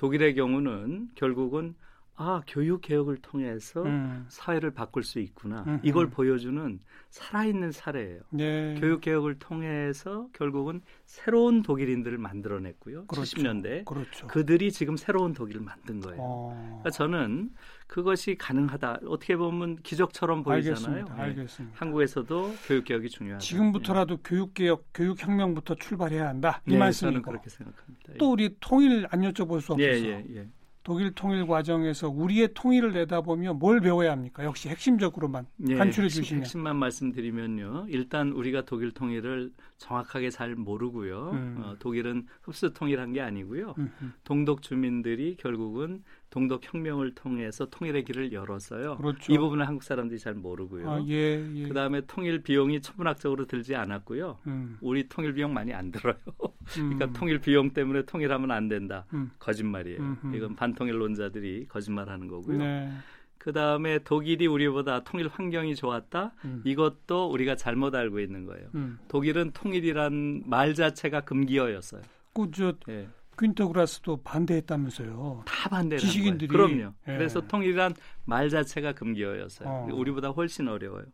독일의 0.00 0.34
경우는 0.34 1.10
결국은 1.14 1.74
아 2.22 2.42
교육 2.46 2.82
개혁을 2.82 3.16
통해서 3.16 3.82
음. 3.82 4.26
사회를 4.28 4.72
바꿀 4.72 5.02
수 5.04 5.20
있구나 5.20 5.64
음흠. 5.66 5.80
이걸 5.84 6.10
보여주는 6.10 6.78
살아있는 7.08 7.72
사례예요. 7.72 8.20
네. 8.28 8.76
교육 8.78 9.00
개혁을 9.00 9.38
통해서 9.38 10.28
결국은 10.34 10.82
새로운 11.06 11.62
독일인들을 11.62 12.18
만들어냈고요. 12.18 13.06
그렇죠. 13.06 13.38
70년대 13.38 13.86
그렇죠. 13.86 14.26
그들이 14.26 14.70
지금 14.70 14.98
새로운 14.98 15.32
독일을 15.32 15.62
만든 15.62 16.00
거예요. 16.00 16.18
어. 16.20 16.54
그러니까 16.82 16.90
저는 16.90 17.52
그것이 17.86 18.36
가능하다. 18.36 19.00
어떻게 19.06 19.34
보면 19.36 19.76
기적처럼 19.76 20.42
보이잖아요. 20.42 20.76
알겠습니다. 20.76 21.14
네. 21.14 21.22
알겠습니다. 21.22 21.76
한국에서도 21.80 22.54
교육 22.66 22.84
개혁이 22.84 23.08
중요하다. 23.08 23.40
지금부터라도 23.40 24.16
네. 24.16 24.22
교육 24.26 24.52
개혁, 24.52 24.84
교육 24.92 25.20
혁명부터 25.22 25.74
출발해야 25.76 26.28
한다. 26.28 26.60
이 26.66 26.76
네. 26.76 26.92
저는 26.92 27.22
그렇게 27.22 27.48
생각합니다. 27.48 28.12
또 28.18 28.32
우리 28.32 28.54
통일 28.60 29.06
안 29.10 29.22
여쭤볼 29.22 29.62
수 29.62 29.74
예, 29.78 29.88
없어서. 29.88 30.06
예, 30.06 30.24
예, 30.36 30.48
독일 30.82 31.12
통일 31.12 31.46
과정에서 31.46 32.08
우리의 32.08 32.50
통일을 32.54 32.92
내다보면 32.92 33.58
뭘 33.58 33.80
배워야 33.80 34.12
합니까? 34.12 34.44
역시 34.44 34.68
핵심적으로만 34.68 35.46
예, 35.68 35.74
간추려 35.74 36.08
주시면. 36.08 36.42
핵심만 36.42 36.76
말씀드리면요. 36.76 37.86
일단 37.88 38.32
우리가 38.32 38.64
독일 38.64 38.90
통일을 38.92 39.52
정확하게 39.76 40.30
잘 40.30 40.54
모르고요. 40.54 41.30
음. 41.32 41.56
어, 41.62 41.76
독일은 41.78 42.26
흡수 42.42 42.72
통일한 42.72 43.12
게 43.12 43.20
아니고요. 43.20 43.74
음흠. 43.78 44.10
동독 44.24 44.62
주민들이 44.62 45.36
결국은 45.38 46.02
동독 46.30 46.62
혁명을 46.62 47.14
통해서 47.14 47.66
통일의 47.66 48.04
길을 48.04 48.32
열었어요. 48.32 48.96
그렇죠. 48.96 49.32
이 49.32 49.36
부분은 49.36 49.66
한국 49.66 49.82
사람들이 49.82 50.18
잘 50.18 50.34
모르고요. 50.34 50.90
아, 50.90 51.04
예, 51.08 51.44
예. 51.54 51.68
그다음에 51.68 52.02
통일 52.06 52.42
비용이 52.42 52.80
천문학적으로 52.80 53.46
들지 53.46 53.74
않았고요. 53.74 54.38
음. 54.46 54.78
우리 54.80 55.08
통일 55.08 55.34
비용 55.34 55.52
많이 55.52 55.74
안 55.74 55.90
들어요. 55.90 56.14
그러니까 56.72 57.06
음. 57.06 57.12
통일 57.12 57.40
비용 57.40 57.70
때문에 57.70 58.02
통일하면 58.02 58.52
안 58.52 58.68
된다. 58.68 59.06
음. 59.12 59.32
거짓말이에요. 59.40 60.00
음흠. 60.00 60.36
이건 60.36 60.54
반통일론자들이 60.54 61.66
거짓말하는 61.68 62.28
거고요. 62.28 62.58
네. 62.58 62.92
그 63.36 63.52
다음에 63.52 63.98
독일이 64.00 64.46
우리보다 64.46 65.02
통일 65.02 65.28
환경이 65.28 65.74
좋았다. 65.74 66.32
음. 66.44 66.62
이것도 66.64 67.30
우리가 67.30 67.56
잘못 67.56 67.94
알고 67.94 68.20
있는 68.20 68.44
거예요. 68.44 68.68
음. 68.76 68.98
독일은 69.08 69.50
통일이란 69.52 70.42
말 70.46 70.74
자체가 70.74 71.22
금기어였어요. 71.22 72.02
그저 72.34 72.74
예. 72.88 73.08
퀸터그라스도 73.40 74.18
반대했다면서요. 74.22 75.42
다 75.46 75.68
반대를 75.70 75.98
지식인들이 75.98 76.48
그럼요. 76.48 76.92
예. 77.08 77.16
그래서 77.16 77.40
통일이란 77.40 77.94
말 78.24 78.50
자체가 78.50 78.92
금기어였어요. 78.92 79.68
어. 79.68 79.88
우리보다 79.92 80.28
훨씬 80.30 80.68
어려워요. 80.68 81.06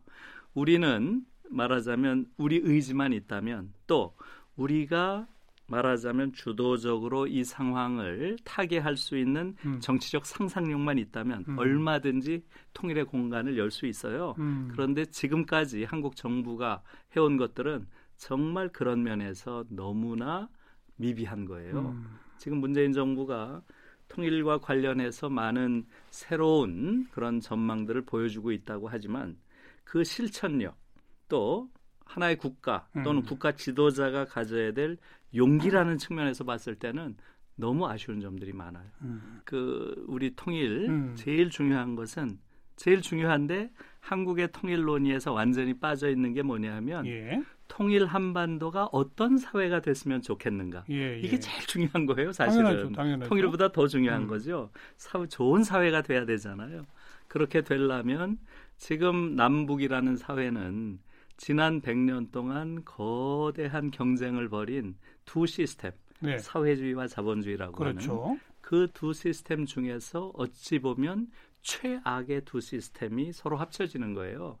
우리는 0.53 1.23
말하자면 1.49 2.25
우리 2.37 2.59
의지만 2.63 3.13
있다면 3.13 3.73
또 3.87 4.15
우리가 4.57 5.27
말하자면 5.69 6.31
주도적으로 6.33 7.27
이 7.27 7.43
상황을 7.43 8.37
타개할 8.45 8.95
수 8.95 9.17
있는 9.17 9.55
음. 9.65 9.79
정치적 9.81 10.25
상상력만 10.25 10.97
있다면 10.97 11.43
음. 11.47 11.57
얼마든지 11.57 12.43
통일의 12.73 13.05
공간을 13.05 13.57
열 13.57 13.69
수 13.69 13.85
있어요. 13.85 14.33
음. 14.39 14.69
그런데 14.71 15.05
지금까지 15.05 15.83
한국 15.83 16.15
정부가 16.15 16.81
해온 17.15 17.35
것들은 17.37 17.85
정말 18.15 18.69
그런 18.69 19.03
면에서 19.03 19.65
너무나 19.69 20.47
미비한 20.97 21.45
거예요. 21.45 21.79
음. 21.79 22.17
지금 22.37 22.59
문재인 22.59 22.91
정부가 22.91 23.61
통일과 24.07 24.59
관련해서 24.59 25.29
많은 25.29 25.85
새로운 26.09 27.07
그런 27.11 27.39
전망들을 27.39 28.03
보여주고 28.05 28.51
있다고 28.51 28.87
하지만 28.87 29.37
그 29.83 30.03
실천력 30.03 30.77
또 31.27 31.69
하나의 32.05 32.37
국가 32.37 32.87
또는 33.03 33.21
음. 33.21 33.25
국가 33.25 33.51
지도자가 33.51 34.25
가져야 34.25 34.71
될 34.71 34.97
용기라는 35.35 35.97
측면에서 35.97 36.43
봤을 36.43 36.75
때는 36.75 37.17
너무 37.55 37.87
아쉬운 37.87 38.21
점들이 38.21 38.53
많아요. 38.53 38.89
음. 39.01 39.41
그 39.43 40.05
우리 40.07 40.35
통일 40.35 40.87
음. 40.89 41.15
제일 41.15 41.49
중요한 41.49 41.95
것은 41.95 42.39
제일 42.77 43.01
중요한데 43.01 43.69
한국의 43.99 44.49
통일 44.53 44.83
논의에서 44.83 45.33
완전히 45.33 45.73
빠져 45.73 46.09
있는 46.09 46.33
게 46.33 46.41
뭐냐 46.41 46.73
하면 46.75 47.05
예. 47.07 47.41
통일 47.67 48.05
한반도가 48.05 48.85
어떤 48.93 49.37
사회가 49.37 49.81
됐으면 49.81 50.21
좋겠는가 50.21 50.85
예, 50.89 51.15
예. 51.15 51.19
이게 51.19 51.37
제일 51.39 51.59
중요한 51.67 52.05
거예요 52.05 52.31
사실은 52.31 52.63
당연하죠, 52.63 52.91
당연하죠. 52.93 53.29
통일보다 53.29 53.71
더 53.73 53.87
중요한 53.87 54.21
음. 54.21 54.27
거죠 54.27 54.71
사회, 54.95 55.27
좋은 55.27 55.63
사회가 55.63 56.03
돼야 56.03 56.25
되잖아요 56.25 56.85
그렇게 57.27 57.61
되려면 57.63 58.37
지금 58.77 59.35
남북이라는 59.35 60.15
사회는 60.15 60.99
지난 61.35 61.81
100년 61.81 62.31
동안 62.31 62.83
거대한 62.85 63.91
경쟁을 63.91 64.47
벌인 64.49 64.95
두 65.25 65.45
시스템, 65.45 65.91
네. 66.19 66.37
사회주의와 66.39 67.07
자본주의라고 67.07 67.73
그렇죠. 67.73 68.23
하는 68.23 68.39
그 68.61 68.87
두 68.93 69.13
시스템 69.13 69.65
중에서 69.65 70.31
어찌 70.35 70.79
보면 70.79 71.27
최악의 71.67 72.41
두 72.45 72.61
시스템이 72.61 73.33
서로 73.33 73.57
합쳐지는 73.57 74.13
거예요. 74.13 74.57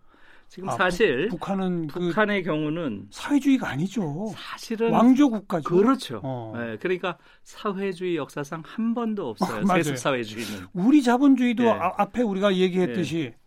지금 0.49 0.69
아, 0.69 0.73
사실 0.73 1.27
북, 1.29 1.49
한은 1.49 1.87
그 1.87 1.99
북한의 1.99 2.41
그 2.43 2.49
경우는 2.49 3.07
사회주의가 3.11 3.69
아니죠. 3.69 4.33
사실은 4.35 4.91
왕조 4.91 5.29
국가죠. 5.29 5.75
그렇죠. 5.75 6.21
어. 6.23 6.53
네, 6.57 6.77
그러니까 6.77 7.17
사회주의 7.43 8.15
역사상 8.15 8.63
한 8.65 8.93
번도 8.93 9.29
없어요. 9.29 9.63
아, 9.67 9.75
세습 9.75 9.97
사회주의는. 9.97 10.67
우리 10.73 11.01
자본주의도 11.01 11.63
네. 11.63 11.69
아, 11.69 11.93
앞에 11.97 12.21
우리가 12.21 12.55
얘기했듯이 12.55 13.33
네. 13.33 13.37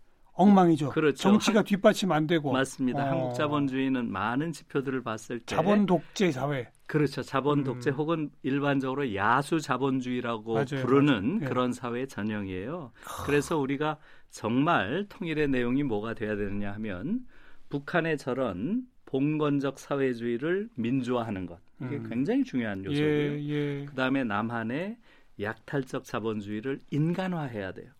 엉망이죠. 0.40 0.90
그렇죠. 0.90 1.16
정치가 1.16 1.62
뒷받침 1.62 2.10
안 2.12 2.26
되고. 2.26 2.52
맞습니다. 2.52 3.04
어. 3.04 3.08
한국 3.08 3.34
자본주의는 3.34 4.10
많은 4.10 4.52
지표들을 4.52 5.02
봤을 5.02 5.38
때 5.40 5.46
자본 5.46 5.86
독재 5.86 6.32
사회. 6.32 6.68
그렇죠. 6.86 7.22
자본 7.22 7.60
음. 7.60 7.64
독재 7.64 7.90
음. 7.90 7.94
혹은 7.94 8.30
일반적으로 8.42 9.14
야수 9.14 9.60
자본주의라고 9.60 10.54
맞아요, 10.54 10.84
부르는 10.84 11.24
맞아요. 11.24 11.38
예. 11.42 11.46
그런 11.46 11.72
사회의 11.72 12.08
전형이에요. 12.08 12.92
그래서 13.26 13.58
우리가 13.58 13.98
정말 14.30 15.06
통일의 15.08 15.48
내용이 15.48 15.82
뭐가 15.82 16.14
돼야 16.14 16.36
되느냐 16.36 16.72
하면 16.72 17.20
북한의 17.68 18.18
저런 18.18 18.82
봉건적 19.06 19.78
사회주의를 19.78 20.68
민주화하는 20.74 21.46
것 21.46 21.58
이게 21.80 21.96
음. 21.96 22.08
굉장히 22.08 22.44
중요한 22.44 22.84
요소고요. 22.84 23.08
예, 23.08 23.48
예. 23.48 23.84
그다음에 23.86 24.24
남한의 24.24 24.96
약탈적 25.40 26.04
자본주의를 26.04 26.80
인간화해야 26.90 27.72
돼요. 27.72 27.90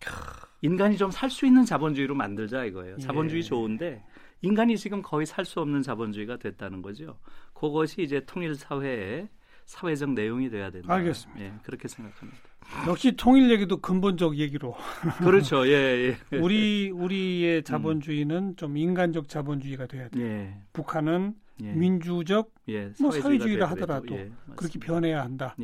인간이 0.61 0.97
좀 0.97 1.09
살 1.11 1.29
수 1.29 1.45
있는 1.45 1.65
자본주의로 1.65 2.15
만들자 2.15 2.65
이거예요. 2.65 2.97
자본주의 2.97 3.39
예. 3.39 3.43
좋은데 3.43 4.03
인간이 4.41 4.77
지금 4.77 5.01
거의 5.01 5.25
살 5.25 5.45
수 5.45 5.59
없는 5.59 5.81
자본주의가 5.81 6.37
됐다는 6.37 6.81
거죠. 6.81 7.17
그것이 7.53 8.01
이제 8.03 8.21
통일 8.25 8.55
사회의 8.55 9.27
사회적 9.65 10.11
내용이 10.11 10.49
돼야 10.49 10.69
된다. 10.71 10.93
알겠습니다. 10.93 11.41
예, 11.41 11.53
그렇게 11.63 11.87
생각합니다. 11.87 12.39
역시 12.87 13.13
통일 13.15 13.49
얘기도 13.51 13.77
근본적 13.77 14.37
얘기로. 14.37 14.75
그렇죠. 15.19 15.67
예, 15.67 16.15
예. 16.31 16.37
우리 16.37 16.89
우리의 16.91 17.59
음. 17.59 17.63
자본주의는 17.63 18.35
음. 18.37 18.55
좀 18.55 18.77
인간적 18.77 19.29
자본주의가 19.29 19.87
돼야 19.87 20.09
돼요. 20.09 20.25
예. 20.25 20.57
북한은 20.73 21.35
예. 21.63 21.73
민주적 21.73 22.51
예, 22.69 22.91
뭐 22.99 23.11
사회주의라 23.11 23.67
하더라도 23.71 24.15
예, 24.15 24.31
그렇게 24.55 24.79
변해야 24.79 25.21
한다. 25.23 25.55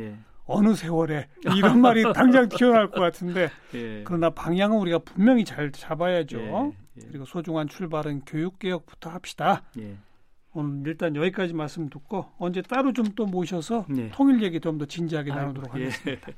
예. 0.49 0.53
어느 0.53 0.73
세월에 0.75 1.27
이런 1.55 1.81
말이 1.81 2.03
당장 2.13 2.47
튀어나올 2.49 2.89
것 2.91 3.01
같은데 3.01 3.49
예. 3.73 4.01
그러나 4.05 4.29
방향은 4.29 4.77
우리가 4.77 4.99
분명히 4.99 5.43
잘 5.45 5.71
잡아야죠. 5.71 6.39
예. 6.39 6.71
예. 6.97 7.07
그리고 7.10 7.25
소중한 7.25 7.67
출발은 7.67 8.21
교육 8.25 8.60
개혁부터 8.60 9.10
합시다. 9.10 9.63
예. 9.79 9.95
오늘 10.53 10.88
일단 10.88 11.15
여기까지 11.15 11.53
말씀 11.53 11.89
듣고 11.89 12.25
언제 12.39 12.62
따로 12.62 12.91
좀 12.93 13.05
또 13.15 13.25
모셔서 13.25 13.86
예. 13.95 14.10
통일 14.10 14.41
얘기 14.41 14.60
좀 14.60 14.77
더 14.77 14.86
진지하게 14.86 15.31
나누도록 15.33 15.69
예. 15.79 15.83
하겠습니다. 15.86 16.31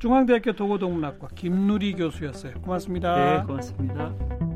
중앙대학교 0.00 0.52
도고동문학과 0.52 1.28
김누리 1.36 1.94
교수였어요. 1.94 2.54
고맙습니다. 2.62 3.38
네, 3.40 3.46
고맙습니다. 3.46 4.53